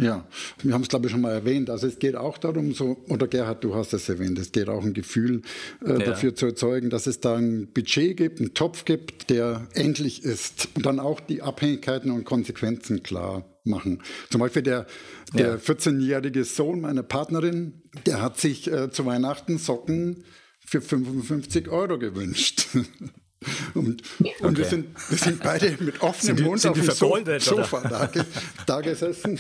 Ja, 0.02 0.26
wir 0.64 0.74
haben 0.74 0.82
es 0.82 0.88
glaube 0.88 1.06
ich 1.06 1.12
schon 1.12 1.22
mal 1.22 1.32
erwähnt. 1.32 1.70
Also 1.70 1.86
es 1.86 2.00
geht 2.00 2.16
auch 2.16 2.40
darum, 2.40 2.74
so, 2.74 2.98
oder 3.08 3.28
Gerhard, 3.28 3.64
du 3.64 3.76
hast 3.76 3.94
es 3.94 4.10
erwähnt, 4.10 4.40
es 4.40 4.52
geht 4.52 4.68
auch 4.68 4.84
ein 4.84 4.96
Gefühl 4.96 5.44
äh, 5.86 5.92
ja. 5.92 5.98
dafür 6.00 6.34
zu 6.34 6.48
erzeugen, 6.48 6.90
dass 6.90 7.06
es 7.06 7.20
da 7.20 7.36
ein 7.36 7.72
Budget 7.72 8.18
gibt, 8.18 8.40
einen 8.40 8.56
Topf 8.56 8.86
gibt, 8.86 9.30
der 9.30 9.68
endlich 9.74 10.24
ist. 10.24 10.70
Und 10.74 10.88
dann 10.88 11.00
auch 11.00 11.20
die 11.20 11.44
Abhängigkeiten 11.44 12.10
und 12.10 12.26
Konsequenzen 12.26 13.04
klar 13.04 13.46
machen. 13.64 14.02
Zum 14.32 14.42
Beispiel 14.42 14.64
der, 14.64 14.88
der 15.36 15.50
ja. 15.50 15.56
14-jährige 15.56 16.46
Sohn 16.46 16.82
meiner 16.82 17.04
Partnerin, 17.04 17.84
der 18.08 18.24
hat 18.24 18.40
sich 18.40 18.72
äh, 18.72 18.90
zu 18.90 19.06
Weihnachten 19.06 19.60
Socken 19.60 20.24
für 20.66 20.82
55 20.82 21.70
Euro 21.70 22.00
gewünscht. 22.00 22.70
Und, 23.74 24.04
okay. 24.20 24.34
und 24.42 24.58
wir, 24.58 24.66
sind, 24.66 24.88
wir 25.10 25.18
sind 25.18 25.42
beide 25.42 25.76
mit 25.80 26.00
offenem 26.02 26.44
Mund 26.46 26.64
auf 26.66 26.80
dem 26.80 27.40
Sofa 27.40 27.82
da, 27.82 28.10
da, 28.68 28.82
gesessen. 28.82 29.40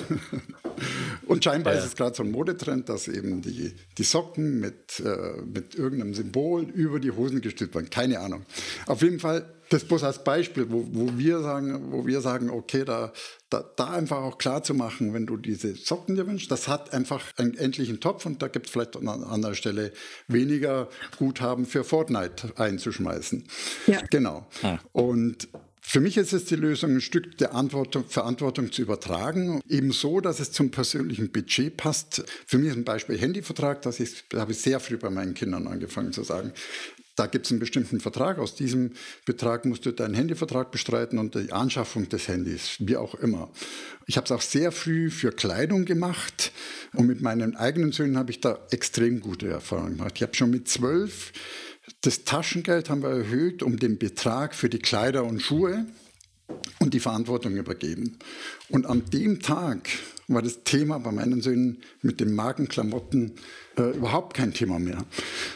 Und 1.32 1.44
scheinbar 1.44 1.74
ja. 1.74 1.80
ist 1.80 1.86
es 1.86 1.96
gerade 1.96 2.16
so 2.16 2.24
ein 2.24 2.32
Modetrend, 2.32 2.90
dass 2.90 3.08
eben 3.08 3.42
die, 3.42 3.74
die 3.98 4.04
Socken 4.04 4.60
mit, 4.60 5.00
äh, 5.00 5.42
mit 5.42 5.76
irgendeinem 5.76 6.14
Symbol 6.14 6.64
über 6.64 7.00
die 7.00 7.12
Hosen 7.12 7.40
gestülpt 7.40 7.74
werden. 7.74 7.90
Keine 7.90 8.20
Ahnung. 8.20 8.46
Auf 8.86 9.02
jeden 9.02 9.20
Fall 9.20 9.46
das 9.70 9.86
bloß 9.86 10.04
als 10.04 10.24
Beispiel, 10.26 10.70
wo, 10.70 10.86
wo, 10.92 11.18
wir 11.18 11.40
sagen, 11.40 11.94
wo 11.94 12.06
wir 12.06 12.20
sagen, 12.20 12.50
okay, 12.50 12.84
da, 12.84 13.14
da, 13.50 13.64
da 13.78 13.92
einfach 13.92 14.18
auch 14.18 14.38
klar 14.38 14.64
zu 14.64 14.74
machen, 14.74 15.14
wenn 15.14 15.26
du 15.26 15.38
diese 15.38 15.76
Socken 15.76 16.16
dir 16.16 16.28
wünschst, 16.28 16.52
das 16.52 16.68
hat 16.68 16.94
einfach 16.94 17.24
einen 17.38 17.56
endlichen 17.56 18.02
Topf 18.02 18.26
und 18.26 18.42
da 18.42 18.50
gibt 18.50 18.66
es 18.66 18.74
vielleicht 18.74 18.98
an 18.98 19.08
anderer 19.08 19.56
Stelle 19.56 19.94
weniger 20.28 20.90
Guthaben 21.18 21.66
für 21.66 21.86
Fortnite 21.86 22.52
einzuschmeißen. 22.58 23.48
Ja. 23.88 24.02
Genau. 24.10 24.46
Ja. 24.62 24.80
Und 24.92 25.48
für 25.84 26.00
mich 26.00 26.16
ist 26.16 26.32
es 26.32 26.46
die 26.46 26.56
Lösung, 26.56 26.92
ein 26.92 27.02
Stück 27.02 27.38
der 27.40 27.52
Verantwortung 27.52 28.72
zu 28.72 28.82
übertragen, 28.82 29.62
eben 29.68 29.92
so, 29.92 30.22
dass 30.22 30.40
es 30.40 30.52
zum 30.52 30.72
persönlichen 30.72 31.32
Budget 31.32 31.76
passt. 31.76 32.24
Für 32.46 32.60
mich 32.60 32.70
ist 32.70 32.78
ein 32.78 32.86
Beispiel 32.86 33.18
Handyvertrag, 33.18 33.82
das, 33.82 34.00
ist, 34.00 34.24
das 34.30 34.40
habe 34.40 34.52
ich 34.52 34.60
sehr 34.60 34.80
früh 34.80 34.98
bei 34.98 35.10
meinen 35.10 35.34
Kindern 35.34 35.68
angefangen 35.68 36.14
zu 36.14 36.24
sagen. 36.24 36.54
Da 37.16 37.26
gibt 37.28 37.46
es 37.46 37.52
einen 37.52 37.60
bestimmten 37.60 38.00
Vertrag. 38.00 38.40
Aus 38.40 38.56
diesem 38.56 38.92
Betrag 39.26 39.66
musst 39.66 39.86
du 39.86 39.92
deinen 39.92 40.14
Handyvertrag 40.14 40.72
bestreiten 40.72 41.20
und 41.20 41.36
die 41.36 41.52
Anschaffung 41.52 42.08
des 42.08 42.28
Handys, 42.28 42.78
wie 42.80 42.96
auch 42.96 43.16
immer. 43.16 43.52
Ich 44.06 44.16
habe 44.18 44.26
es 44.26 44.32
auch 44.32 44.42
sehr 44.42 44.72
früh 44.72 45.10
für 45.10 45.32
Kleidung 45.32 45.86
gemacht 45.86 46.54
und 46.94 47.08
mit 47.08 47.22
meinen 47.22 47.56
eigenen 47.56 47.92
Söhnen 47.92 48.18
habe 48.18 48.32
ich 48.32 48.40
da 48.40 48.60
extrem 48.72 49.20
gute 49.20 49.50
Erfahrungen 49.50 49.98
gemacht. 49.98 50.14
Ich 50.16 50.24
habe 50.24 50.36
schon 50.36 50.52
mit 50.52 50.70
zwölf 50.70 51.34
das 52.02 52.24
Taschengeld 52.24 52.90
haben 52.90 53.04
wir 53.04 53.10
erhöht 53.10 53.64
um 53.64 53.78
den 53.78 53.98
Betrag 53.98 54.56
für 54.56 54.70
die 54.70 54.80
Kleider 54.80 55.24
und 55.26 55.42
Schuhe 55.42 55.86
und 56.80 56.94
die 56.94 57.00
Verantwortung 57.00 57.56
übergeben. 57.56 58.18
Und 58.70 58.86
an 58.86 59.04
dem 59.12 59.40
Tag 59.40 59.90
war 60.28 60.42
das 60.42 60.64
Thema 60.64 61.00
bei 61.00 61.12
meinen 61.12 61.42
Söhnen 61.42 61.82
mit 62.02 62.20
den 62.20 62.34
Markenklamotten 62.34 63.34
äh, 63.78 63.96
überhaupt 63.96 64.36
kein 64.36 64.54
Thema 64.54 64.80
mehr. 64.80 65.06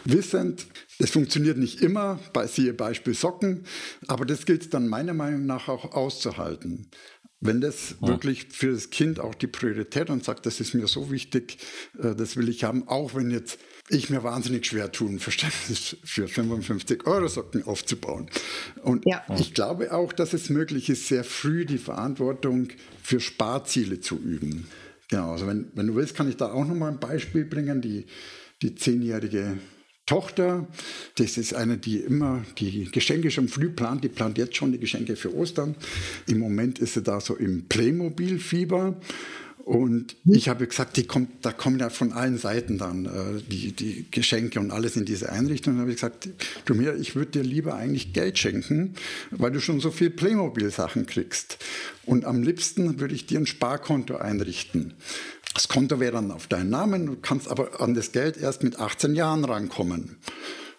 Wissend, 0.04 0.68
es 1.00 1.12
funktioniert 1.12 1.58
nicht 1.58 1.82
immer, 1.82 2.20
bei 2.34 2.48
siehe 2.48 2.74
Beispiel 2.74 3.14
Socken, 3.14 3.66
aber 4.08 4.26
das 4.26 4.46
gilt 4.46 4.74
dann 4.74 4.88
meiner 4.88 5.14
Meinung 5.14 5.46
nach 5.46 5.68
auch 5.68 5.94
auszuhalten. 5.94 6.90
Wenn 7.42 7.62
das 7.62 7.96
ja. 8.02 8.08
wirklich 8.08 8.48
für 8.52 8.72
das 8.72 8.90
Kind 8.90 9.20
auch 9.20 9.36
die 9.36 9.48
Priorität 9.48 10.10
und 10.10 10.24
sagt, 10.24 10.46
das 10.46 10.60
ist 10.60 10.74
mir 10.74 10.88
so 10.88 11.12
wichtig, 11.12 11.58
äh, 12.02 12.16
das 12.16 12.38
will 12.38 12.50
ich 12.50 12.64
haben, 12.64 12.88
auch 12.88 13.14
wenn 13.16 13.32
jetzt 13.32 13.60
ich 13.90 14.10
mir 14.10 14.24
wahnsinnig 14.24 14.66
schwer 14.66 14.92
tun, 14.92 15.20
Verständnis 15.20 15.98
für 16.04 16.28
55 16.28 17.06
Euro 17.06 17.28
Socken 17.28 17.64
aufzubauen. 17.64 18.30
Und 18.82 19.06
ja. 19.06 19.24
ich 19.38 19.54
glaube 19.54 19.94
auch, 19.94 20.12
dass 20.12 20.34
es 20.34 20.50
möglich 20.50 20.90
ist, 20.90 21.08
sehr 21.08 21.24
früh 21.24 21.66
die 21.66 21.78
Verantwortung 21.78 22.70
für 23.04 23.20
Sparziele 23.20 24.00
zu 24.00 24.18
üben. 24.18 24.68
Genau, 25.10 25.32
also 25.32 25.46
wenn, 25.46 25.68
wenn 25.76 25.88
du 25.88 25.96
willst, 25.96 26.16
kann 26.16 26.28
ich 26.28 26.38
da 26.38 26.52
auch 26.52 26.66
nochmal 26.66 26.92
ein 26.92 27.00
Beispiel 27.00 27.46
bringen. 27.46 27.82
Die, 27.82 28.06
die 28.64 28.74
zehnjährige 28.74 29.60
Tochter, 30.08 30.68
das 31.16 31.38
ist 31.38 31.54
eine, 31.54 31.78
die 31.78 31.98
immer 31.98 32.44
die 32.58 32.90
Geschenke 32.92 33.30
schon 33.30 33.48
früh 33.48 33.70
plant, 33.70 34.04
die 34.04 34.10
plant 34.10 34.38
jetzt 34.38 34.56
schon 34.56 34.72
die 34.72 34.80
Geschenke 34.80 35.16
für 35.16 35.36
Ostern. 35.36 35.76
Im 36.28 36.40
Moment 36.40 36.80
ist 36.80 36.96
sie 36.96 37.04
da 37.04 37.20
so 37.20 37.36
im 37.36 37.68
Playmobil-Fieber. 37.68 39.00
Und 39.66 40.16
ich 40.26 40.48
habe 40.48 40.68
gesagt, 40.68 40.96
die 40.96 41.08
kommt, 41.08 41.44
da 41.44 41.52
kommen 41.52 41.80
ja 41.80 41.90
von 41.90 42.14
allen 42.14 42.38
Seiten 42.38 42.78
dann 42.78 43.06
äh, 43.06 43.42
die, 43.50 43.72
die 43.72 44.06
Geschenke 44.12 44.60
und 44.60 44.70
alles 44.70 44.96
in 44.96 45.06
diese 45.06 45.32
Einrichtung. 45.32 45.74
Und 45.74 45.80
habe 45.80 45.90
ich 45.90 45.98
gesagt, 45.98 46.30
du 46.66 46.76
mir, 46.76 46.96
ich 46.96 47.16
würde 47.16 47.32
dir 47.32 47.44
lieber 47.44 47.74
eigentlich 47.74 48.14
Geld 48.14 48.38
schenken, 48.38 48.94
weil 49.32 49.52
du 49.52 49.60
schon 49.60 49.80
so 49.80 49.90
viel 49.90 50.12
Playmobil-Sachen 50.12 51.08
kriegst. 51.08 51.58
Und 52.06 52.26
am 52.26 52.44
liebsten 52.44 53.00
würde 53.00 53.16
ich 53.16 53.26
dir 53.26 53.40
ein 53.40 53.48
Sparkonto 53.48 54.18
einrichten. 54.18 54.94
Das 55.56 55.68
Konto 55.68 56.00
wäre 56.00 56.12
dann 56.12 56.30
auf 56.30 56.46
deinen 56.46 56.70
Namen, 56.70 57.08
du 57.08 57.16
kannst 57.16 57.48
aber 57.48 57.82
an 57.82 57.96
das 57.96 58.12
Geld 58.12 58.38
erst 58.38 58.62
mit 58.62 58.78
18 58.78 59.16
Jahren 59.16 59.44
rankommen. 59.46 60.18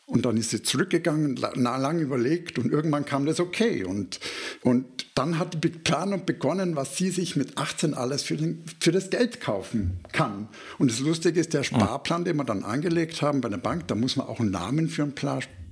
Und 0.09 0.25
dann 0.25 0.37
ist 0.37 0.51
sie 0.51 0.63
zurückgegangen, 0.63 1.35
lang 1.35 1.99
überlegt 1.99 2.61
und 2.61 2.71
irgendwann 2.71 3.05
kam 3.05 3.27
das 3.27 3.41
okay. 3.41 3.83
Und, 3.83 4.21
und 4.63 4.87
dann 5.17 5.41
hat 5.41 5.65
die 5.65 5.69
Planung 5.69 6.25
begonnen, 6.25 6.77
was 6.77 6.97
sie 6.97 7.11
sich 7.11 7.35
mit 7.35 7.59
18 7.59 7.93
alles 7.93 8.23
für, 8.23 8.37
den, 8.37 8.63
für 8.79 8.93
das 8.93 9.11
Geld 9.11 9.41
kaufen 9.41 9.99
kann. 10.13 10.49
Und 10.79 10.93
das 10.93 11.01
Lustige 11.01 11.41
ist, 11.41 11.55
der 11.55 11.65
Sparplan, 11.65 12.25
den 12.25 12.37
wir 12.37 12.45
dann 12.45 12.63
angelegt 12.63 13.21
haben 13.21 13.41
bei 13.41 13.49
der 13.49 13.57
Bank, 13.57 13.89
da 13.89 13.97
muss 13.97 14.15
man 14.15 14.29
auch 14.29 14.39
einen 14.39 14.53
Namen 14.53 14.89
für 14.89 15.03
einen 15.03 15.15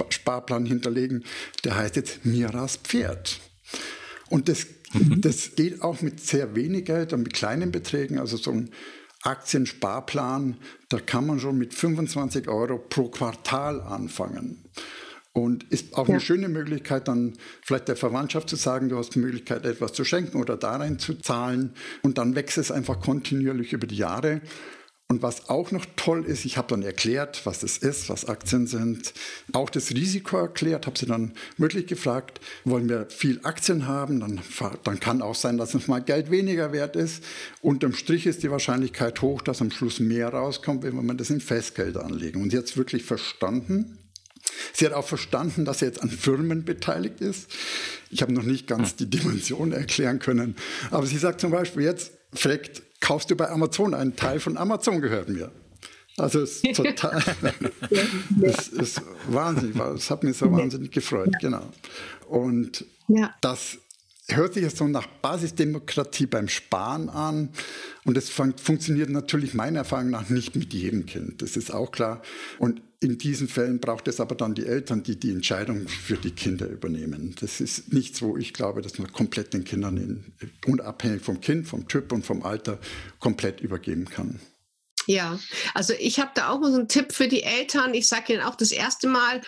Sparplan 0.08 0.66
hinterlegen. 0.66 1.24
Der 1.62 1.76
heißt 1.76 1.94
jetzt 1.94 2.26
Miras 2.26 2.76
Pferd. 2.78 3.38
Und 4.30 4.48
das, 4.48 4.66
mhm. 4.94 5.20
das 5.20 5.54
geht 5.54 5.80
auch 5.80 6.02
mit 6.02 6.18
sehr 6.18 6.56
wenig 6.56 6.86
Geld 6.86 7.12
und 7.12 7.22
mit 7.22 7.34
kleinen 7.34 7.70
Beträgen. 7.70 8.18
Also 8.18 8.36
so 8.36 8.50
ein 8.50 8.70
Aktiensparplan, 9.24 10.56
da 10.88 11.00
kann 11.00 11.26
man 11.26 11.40
schon 11.40 11.58
mit 11.58 11.74
25 11.74 12.48
Euro 12.48 12.78
pro 12.78 13.08
Quartal 13.08 13.80
anfangen. 13.80 14.64
Und 15.32 15.64
ist 15.64 15.94
auch 15.94 16.06
ja. 16.06 16.14
eine 16.14 16.20
schöne 16.20 16.48
Möglichkeit, 16.48 17.08
dann 17.08 17.32
vielleicht 17.62 17.88
der 17.88 17.96
Verwandtschaft 17.96 18.48
zu 18.48 18.54
sagen, 18.54 18.88
du 18.88 18.96
hast 18.96 19.16
die 19.16 19.18
Möglichkeit, 19.18 19.66
etwas 19.66 19.92
zu 19.92 20.04
schenken 20.04 20.36
oder 20.40 20.56
da 20.56 20.76
rein 20.76 21.00
zu 21.00 21.14
zahlen. 21.14 21.74
Und 22.02 22.18
dann 22.18 22.36
wächst 22.36 22.56
es 22.56 22.70
einfach 22.70 23.00
kontinuierlich 23.00 23.72
über 23.72 23.88
die 23.88 23.96
Jahre. 23.96 24.42
Und 25.08 25.22
was 25.22 25.50
auch 25.50 25.70
noch 25.70 25.84
toll 25.96 26.24
ist, 26.24 26.46
ich 26.46 26.56
habe 26.56 26.68
dann 26.68 26.82
erklärt, 26.82 27.44
was 27.44 27.62
es 27.62 27.76
ist, 27.76 28.08
was 28.08 28.24
Aktien 28.24 28.66
sind, 28.66 29.12
auch 29.52 29.68
das 29.68 29.90
Risiko 29.90 30.38
erklärt, 30.38 30.86
habe 30.86 30.98
sie 30.98 31.04
dann 31.04 31.34
wirklich 31.58 31.86
gefragt, 31.86 32.40
wollen 32.64 32.88
wir 32.88 33.06
viel 33.10 33.38
Aktien 33.42 33.86
haben, 33.86 34.20
dann, 34.20 34.40
dann 34.82 35.00
kann 35.00 35.20
auch 35.20 35.34
sein, 35.34 35.58
dass 35.58 35.74
uns 35.74 35.88
mal 35.88 36.02
Geld 36.02 36.30
weniger 36.30 36.72
wert 36.72 36.96
ist. 36.96 37.22
Unterm 37.60 37.92
Strich 37.92 38.24
ist 38.24 38.42
die 38.42 38.50
Wahrscheinlichkeit 38.50 39.20
hoch, 39.20 39.42
dass 39.42 39.60
am 39.60 39.70
Schluss 39.70 40.00
mehr 40.00 40.30
rauskommt, 40.30 40.82
wenn 40.84 40.94
wir 40.94 41.14
das 41.14 41.28
in 41.28 41.40
Festgeld 41.40 41.98
anlegen. 41.98 42.40
Und 42.40 42.50
sie 42.50 42.58
hat 42.58 42.64
es 42.64 42.78
wirklich 42.78 43.04
verstanden. 43.04 43.98
Sie 44.72 44.86
hat 44.86 44.94
auch 44.94 45.06
verstanden, 45.06 45.66
dass 45.66 45.80
sie 45.80 45.84
jetzt 45.84 46.02
an 46.02 46.10
Firmen 46.10 46.64
beteiligt 46.64 47.20
ist. 47.20 47.50
Ich 48.10 48.22
habe 48.22 48.32
noch 48.32 48.42
nicht 48.42 48.66
ganz 48.66 48.96
die 48.96 49.08
Dimension 49.08 49.72
erklären 49.72 50.18
können. 50.18 50.56
Aber 50.90 51.06
sie 51.06 51.18
sagt 51.18 51.42
zum 51.42 51.50
Beispiel 51.50 51.82
jetzt, 51.82 52.12
fragt, 52.32 52.82
kaufst 53.04 53.30
du 53.30 53.36
bei 53.36 53.50
Amazon 53.50 53.92
einen 53.92 54.16
Teil 54.16 54.40
von 54.40 54.56
Amazon 54.56 55.00
gehört 55.02 55.28
mir. 55.28 55.52
Also 56.16 56.40
es 56.40 56.62
ist 56.62 56.76
total, 56.76 57.22
es 58.42 58.68
ist 58.68 59.02
wahnsinnig, 59.28 59.76
es 59.96 60.10
hat 60.10 60.22
mich 60.22 60.38
so 60.38 60.50
wahnsinnig 60.50 60.90
gefreut, 60.90 61.32
genau. 61.40 61.66
Und 62.28 62.86
das 63.42 63.78
hört 64.28 64.54
sich 64.54 64.62
jetzt 64.62 64.78
so 64.78 64.88
nach 64.88 65.06
Basisdemokratie 65.06 66.26
beim 66.26 66.48
Sparen 66.48 67.08
an. 67.08 67.50
Und 68.04 68.16
das 68.16 68.30
fun 68.30 68.54
funktioniert 68.56 69.10
natürlich 69.10 69.54
meiner 69.54 69.80
Erfahrung 69.80 70.10
nach 70.10 70.28
nicht 70.30 70.56
mit 70.56 70.72
jedem 70.72 71.06
Kind. 71.06 71.42
Das 71.42 71.56
ist 71.56 71.72
auch 71.72 71.92
klar. 71.92 72.22
Und 72.58 72.80
in 73.00 73.18
diesen 73.18 73.48
Fällen 73.48 73.80
braucht 73.80 74.08
es 74.08 74.18
aber 74.18 74.34
dann 74.34 74.54
die 74.54 74.64
Eltern, 74.64 75.02
die 75.02 75.18
die 75.18 75.30
Entscheidung 75.30 75.86
für 75.88 76.16
die 76.16 76.30
Kinder 76.30 76.66
übernehmen. 76.66 77.34
Das 77.38 77.60
ist 77.60 77.92
nichts, 77.92 78.22
wo 78.22 78.38
ich 78.38 78.54
glaube, 78.54 78.80
dass 78.80 78.98
man 78.98 79.12
komplett 79.12 79.52
den 79.52 79.64
Kindern 79.64 79.98
in, 79.98 80.32
unabhängig 80.66 81.20
vom 81.20 81.40
Kind, 81.40 81.68
vom 81.68 81.86
Typ 81.86 82.12
und 82.12 82.24
vom 82.24 82.42
Alter 82.42 82.78
komplett 83.18 83.60
übergeben 83.60 84.06
kann. 84.06 84.40
Ja, 85.06 85.38
also 85.74 85.92
ich 85.98 86.18
habe 86.18 86.30
da 86.34 86.48
auch 86.48 86.60
mal 86.60 86.70
so 86.70 86.78
einen 86.78 86.88
Tipp 86.88 87.12
für 87.12 87.28
die 87.28 87.42
Eltern. 87.42 87.92
Ich 87.92 88.08
sage 88.08 88.32
ihnen 88.32 88.42
auch 88.42 88.54
das 88.54 88.72
erste 88.72 89.06
Mal, 89.06 89.42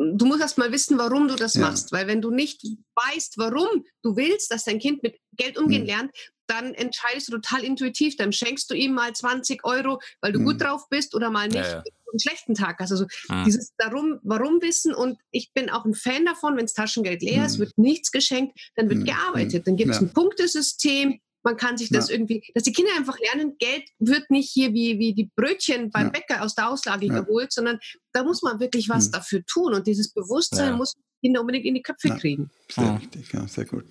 du 0.00 0.26
musst 0.26 0.40
erst 0.40 0.58
mal 0.58 0.72
wissen, 0.72 0.98
warum 0.98 1.28
du 1.28 1.36
das 1.36 1.54
ja. 1.54 1.62
machst. 1.62 1.92
Weil 1.92 2.06
wenn 2.06 2.22
du 2.22 2.30
nicht 2.30 2.62
weißt, 2.94 3.38
warum 3.38 3.84
du 4.02 4.16
willst, 4.16 4.50
dass 4.50 4.64
dein 4.64 4.78
Kind 4.78 5.02
mit 5.02 5.18
Geld 5.36 5.58
umgehen 5.58 5.82
mhm. 5.82 5.88
lernt, 5.88 6.10
dann 6.46 6.74
entscheidest 6.74 7.28
du 7.28 7.32
total 7.32 7.62
intuitiv. 7.62 8.16
Dann 8.16 8.32
schenkst 8.32 8.70
du 8.70 8.74
ihm 8.74 8.94
mal 8.94 9.12
20 9.12 9.64
Euro, 9.64 10.00
weil 10.20 10.32
du 10.32 10.40
mhm. 10.40 10.44
gut 10.46 10.62
drauf 10.62 10.88
bist 10.88 11.14
oder 11.14 11.30
mal 11.30 11.48
nicht. 11.48 11.56
Ja, 11.56 11.68
ja. 11.68 11.82
einen 12.12 12.20
schlechten 12.20 12.54
Tag 12.54 12.78
hast. 12.80 12.90
Also 12.90 13.04
mhm. 13.28 13.44
dieses 13.44 13.74
darum, 13.76 14.18
warum 14.22 14.60
wissen 14.62 14.94
und 14.94 15.18
ich 15.30 15.52
bin 15.52 15.70
auch 15.70 15.84
ein 15.84 15.94
Fan 15.94 16.24
davon, 16.24 16.56
wenn 16.56 16.64
das 16.64 16.74
Taschengeld 16.74 17.22
leer 17.22 17.44
ist, 17.44 17.56
mhm. 17.56 17.60
wird 17.60 17.78
nichts 17.78 18.10
geschenkt, 18.10 18.58
dann 18.76 18.88
wird 18.88 19.00
mhm. 19.00 19.04
gearbeitet. 19.04 19.66
Dann 19.66 19.76
gibt 19.76 19.92
es 19.92 20.00
ein 20.00 20.12
Punktesystem, 20.12 21.20
man 21.42 21.56
kann 21.56 21.78
sich 21.78 21.90
das 21.90 22.08
ja. 22.08 22.14
irgendwie, 22.14 22.42
dass 22.54 22.64
die 22.64 22.72
Kinder 22.72 22.90
einfach 22.96 23.18
lernen, 23.18 23.56
Geld 23.58 23.84
wird 23.98 24.30
nicht 24.30 24.50
hier 24.50 24.72
wie, 24.72 24.98
wie 24.98 25.14
die 25.14 25.30
Brötchen 25.34 25.90
beim 25.90 26.06
ja. 26.06 26.10
Bäcker 26.10 26.42
aus 26.42 26.54
der 26.54 26.68
Auslage 26.68 27.06
ja. 27.06 27.20
geholt, 27.20 27.52
sondern 27.52 27.78
da 28.12 28.24
muss 28.24 28.42
man 28.42 28.60
wirklich 28.60 28.88
was 28.88 29.06
hm. 29.06 29.12
dafür 29.12 29.44
tun. 29.44 29.74
Und 29.74 29.86
dieses 29.86 30.12
Bewusstsein 30.12 30.76
muss 30.76 30.94
Kinder 31.22 31.40
unbedingt 31.40 31.66
in 31.66 31.74
die 31.74 31.82
Köpfe 31.82 32.10
kriegen. 32.18 32.50
Sehr 32.68 32.98
richtig, 33.00 33.32
ja, 33.32 33.46
sehr 33.46 33.64
gut. 33.64 33.84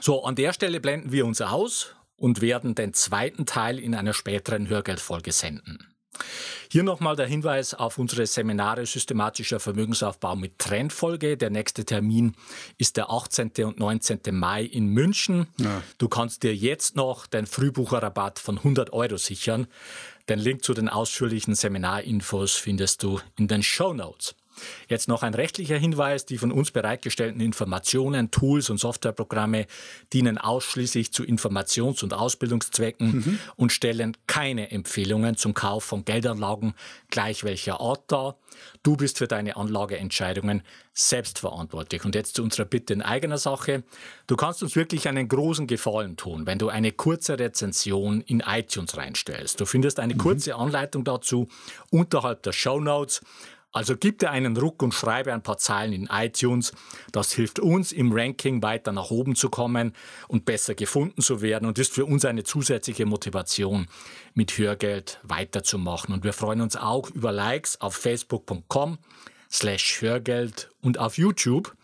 So, 0.00 0.24
an 0.24 0.34
der 0.34 0.52
Stelle 0.52 0.80
blenden 0.80 1.12
wir 1.12 1.26
unser 1.26 1.50
Haus 1.50 1.94
und 2.16 2.40
werden 2.40 2.74
den 2.74 2.94
zweiten 2.94 3.46
Teil 3.46 3.78
in 3.78 3.94
einer 3.94 4.14
späteren 4.14 4.68
Hörgeldfolge 4.68 5.32
senden. 5.32 5.91
Hier 6.70 6.82
nochmal 6.82 7.16
der 7.16 7.26
Hinweis 7.26 7.74
auf 7.74 7.98
unsere 7.98 8.26
Seminare 8.26 8.86
Systematischer 8.86 9.60
Vermögensaufbau 9.60 10.36
mit 10.36 10.58
Trendfolge. 10.58 11.36
Der 11.36 11.50
nächste 11.50 11.84
Termin 11.84 12.34
ist 12.78 12.96
der 12.96 13.10
18. 13.10 13.50
und 13.64 13.78
19. 13.78 14.20
Mai 14.30 14.62
in 14.64 14.86
München. 14.86 15.46
Ja. 15.58 15.82
Du 15.98 16.08
kannst 16.08 16.42
dir 16.42 16.54
jetzt 16.54 16.96
noch 16.96 17.26
den 17.26 17.46
Frühbucherrabatt 17.46 18.38
von 18.38 18.58
100 18.58 18.92
Euro 18.92 19.16
sichern. 19.16 19.66
Den 20.28 20.38
Link 20.38 20.64
zu 20.64 20.72
den 20.72 20.88
ausführlichen 20.88 21.54
Seminarinfos 21.54 22.56
findest 22.56 23.02
du 23.02 23.20
in 23.38 23.48
den 23.48 23.62
Show 23.62 23.92
Notes. 23.92 24.34
Jetzt 24.88 25.08
noch 25.08 25.22
ein 25.22 25.34
rechtlicher 25.34 25.76
Hinweis. 25.76 26.26
Die 26.26 26.38
von 26.38 26.52
uns 26.52 26.70
bereitgestellten 26.70 27.40
Informationen, 27.40 28.30
Tools 28.30 28.70
und 28.70 28.78
Softwareprogramme 28.78 29.66
dienen 30.12 30.38
ausschließlich 30.38 31.12
zu 31.12 31.22
Informations- 31.22 32.02
und 32.02 32.14
Ausbildungszwecken 32.14 33.06
mhm. 33.12 33.38
und 33.56 33.72
stellen 33.72 34.16
keine 34.26 34.70
Empfehlungen 34.70 35.36
zum 35.36 35.54
Kauf 35.54 35.84
von 35.84 36.04
Geldanlagen 36.04 36.74
gleich 37.10 37.44
welcher 37.44 37.80
Art 37.80 38.10
dar. 38.10 38.36
Du 38.82 38.96
bist 38.96 39.18
für 39.18 39.28
deine 39.28 39.56
Anlageentscheidungen 39.56 40.62
selbstverantwortlich. 40.92 42.04
Und 42.04 42.14
jetzt 42.14 42.36
zu 42.36 42.42
unserer 42.42 42.66
Bitte 42.66 42.92
in 42.92 43.02
eigener 43.02 43.38
Sache. 43.38 43.82
Du 44.26 44.36
kannst 44.36 44.62
uns 44.62 44.76
wirklich 44.76 45.08
einen 45.08 45.28
großen 45.28 45.66
Gefallen 45.66 46.16
tun, 46.16 46.46
wenn 46.46 46.58
du 46.58 46.68
eine 46.68 46.92
kurze 46.92 47.38
Rezension 47.38 48.20
in 48.22 48.40
iTunes 48.40 48.96
reinstellst. 48.96 49.60
Du 49.60 49.64
findest 49.64 50.00
eine 50.00 50.14
mhm. 50.14 50.18
kurze 50.18 50.56
Anleitung 50.56 51.04
dazu 51.04 51.48
unterhalb 51.90 52.42
der 52.42 52.52
Show 52.52 52.80
Notes. 52.80 53.22
Also 53.72 53.96
gib 53.96 54.18
dir 54.18 54.30
einen 54.30 54.56
Ruck 54.56 54.82
und 54.82 54.92
schreibe 54.92 55.32
ein 55.32 55.42
paar 55.42 55.56
Zeilen 55.56 55.92
in 55.92 56.08
iTunes. 56.12 56.72
Das 57.10 57.32
hilft 57.32 57.58
uns 57.58 57.90
im 57.90 58.12
Ranking 58.12 58.62
weiter 58.62 58.92
nach 58.92 59.10
oben 59.10 59.34
zu 59.34 59.48
kommen 59.48 59.94
und 60.28 60.44
besser 60.44 60.74
gefunden 60.74 61.22
zu 61.22 61.40
werden 61.40 61.66
und 61.66 61.78
ist 61.78 61.92
für 61.92 62.04
uns 62.04 62.24
eine 62.26 62.44
zusätzliche 62.44 63.06
Motivation, 63.06 63.86
mit 64.34 64.56
Hörgeld 64.58 65.20
weiterzumachen. 65.22 66.14
Und 66.14 66.24
wir 66.24 66.32
freuen 66.32 66.60
uns 66.60 66.76
auch 66.76 67.10
über 67.10 67.32
Likes 67.32 67.80
auf 67.80 67.96
facebook.com 67.96 68.98
slash 69.52 70.00
Hörgeld 70.00 70.70
und 70.80 70.98
auf 70.98 71.18
YouTube. 71.18 71.76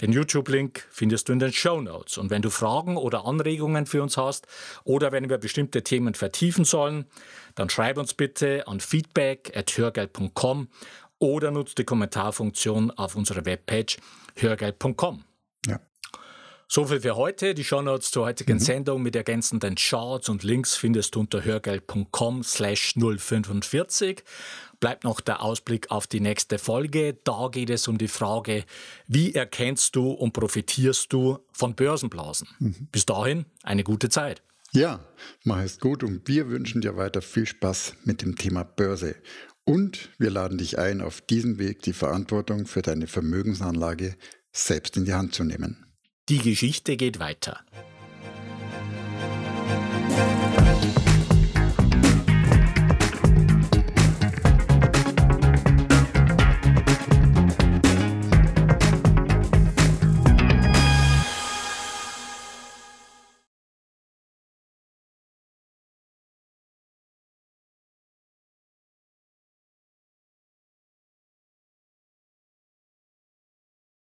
Den 0.00 0.12
YouTube-Link 0.12 0.88
findest 0.90 1.28
du 1.28 1.32
in 1.32 1.38
den 1.38 1.52
Show 1.52 1.80
Notes. 1.80 2.18
Und 2.18 2.30
wenn 2.30 2.42
du 2.42 2.50
Fragen 2.50 2.96
oder 2.96 3.24
Anregungen 3.24 3.86
für 3.86 4.02
uns 4.02 4.16
hast 4.16 4.48
oder 4.82 5.12
wenn 5.12 5.30
wir 5.30 5.38
bestimmte 5.38 5.84
Themen 5.84 6.14
vertiefen 6.14 6.64
sollen, 6.64 7.06
dann 7.54 7.70
schreib 7.70 7.98
uns 7.98 8.14
bitte 8.14 8.66
an 8.66 8.80
feedback 8.80 9.52
at 9.56 9.76
hörgeld.com 9.76 10.68
oder 11.22 11.52
nutzt 11.52 11.78
die 11.78 11.84
Kommentarfunktion 11.84 12.90
auf 12.90 13.14
unserer 13.14 13.44
Webpage 13.44 13.98
hörgeld.com. 14.34 15.24
Ja. 15.66 15.80
So 16.66 16.86
viel 16.86 17.00
für 17.00 17.16
heute. 17.16 17.54
Die 17.54 17.64
Shownotes 17.64 18.10
zur 18.10 18.26
heutigen 18.26 18.54
mhm. 18.54 18.60
Sendung 18.60 19.02
mit 19.02 19.14
ergänzenden 19.14 19.76
Charts 19.76 20.28
und 20.28 20.42
Links 20.42 20.74
findest 20.74 21.14
du 21.14 21.20
unter 21.20 21.44
hörgeld.com 21.44 22.42
slash 22.42 22.94
045. 22.96 24.24
Bleibt 24.80 25.04
noch 25.04 25.20
der 25.20 25.42
Ausblick 25.42 25.92
auf 25.92 26.08
die 26.08 26.18
nächste 26.18 26.58
Folge. 26.58 27.16
Da 27.22 27.48
geht 27.52 27.70
es 27.70 27.86
um 27.86 27.98
die 27.98 28.08
Frage, 28.08 28.64
wie 29.06 29.32
erkennst 29.32 29.94
du 29.94 30.10
und 30.10 30.32
profitierst 30.32 31.12
du 31.12 31.38
von 31.52 31.76
Börsenblasen? 31.76 32.48
Mhm. 32.58 32.88
Bis 32.90 33.06
dahin 33.06 33.44
eine 33.62 33.84
gute 33.84 34.08
Zeit. 34.08 34.42
Ja, 34.74 35.04
mach 35.44 35.60
es 35.60 35.78
gut 35.78 36.02
und 36.02 36.26
wir 36.26 36.48
wünschen 36.48 36.80
dir 36.80 36.96
weiter 36.96 37.20
viel 37.20 37.44
Spaß 37.44 37.94
mit 38.04 38.22
dem 38.22 38.36
Thema 38.36 38.64
Börse. 38.64 39.14
Und 39.64 40.10
wir 40.18 40.30
laden 40.30 40.58
dich 40.58 40.78
ein, 40.78 41.00
auf 41.00 41.20
diesem 41.20 41.58
Weg 41.58 41.82
die 41.82 41.92
Verantwortung 41.92 42.66
für 42.66 42.82
deine 42.82 43.06
Vermögensanlage 43.06 44.16
selbst 44.50 44.96
in 44.96 45.04
die 45.04 45.14
Hand 45.14 45.34
zu 45.34 45.44
nehmen. 45.44 45.86
Die 46.28 46.38
Geschichte 46.38 46.96
geht 46.96 47.18
weiter. 47.18 47.60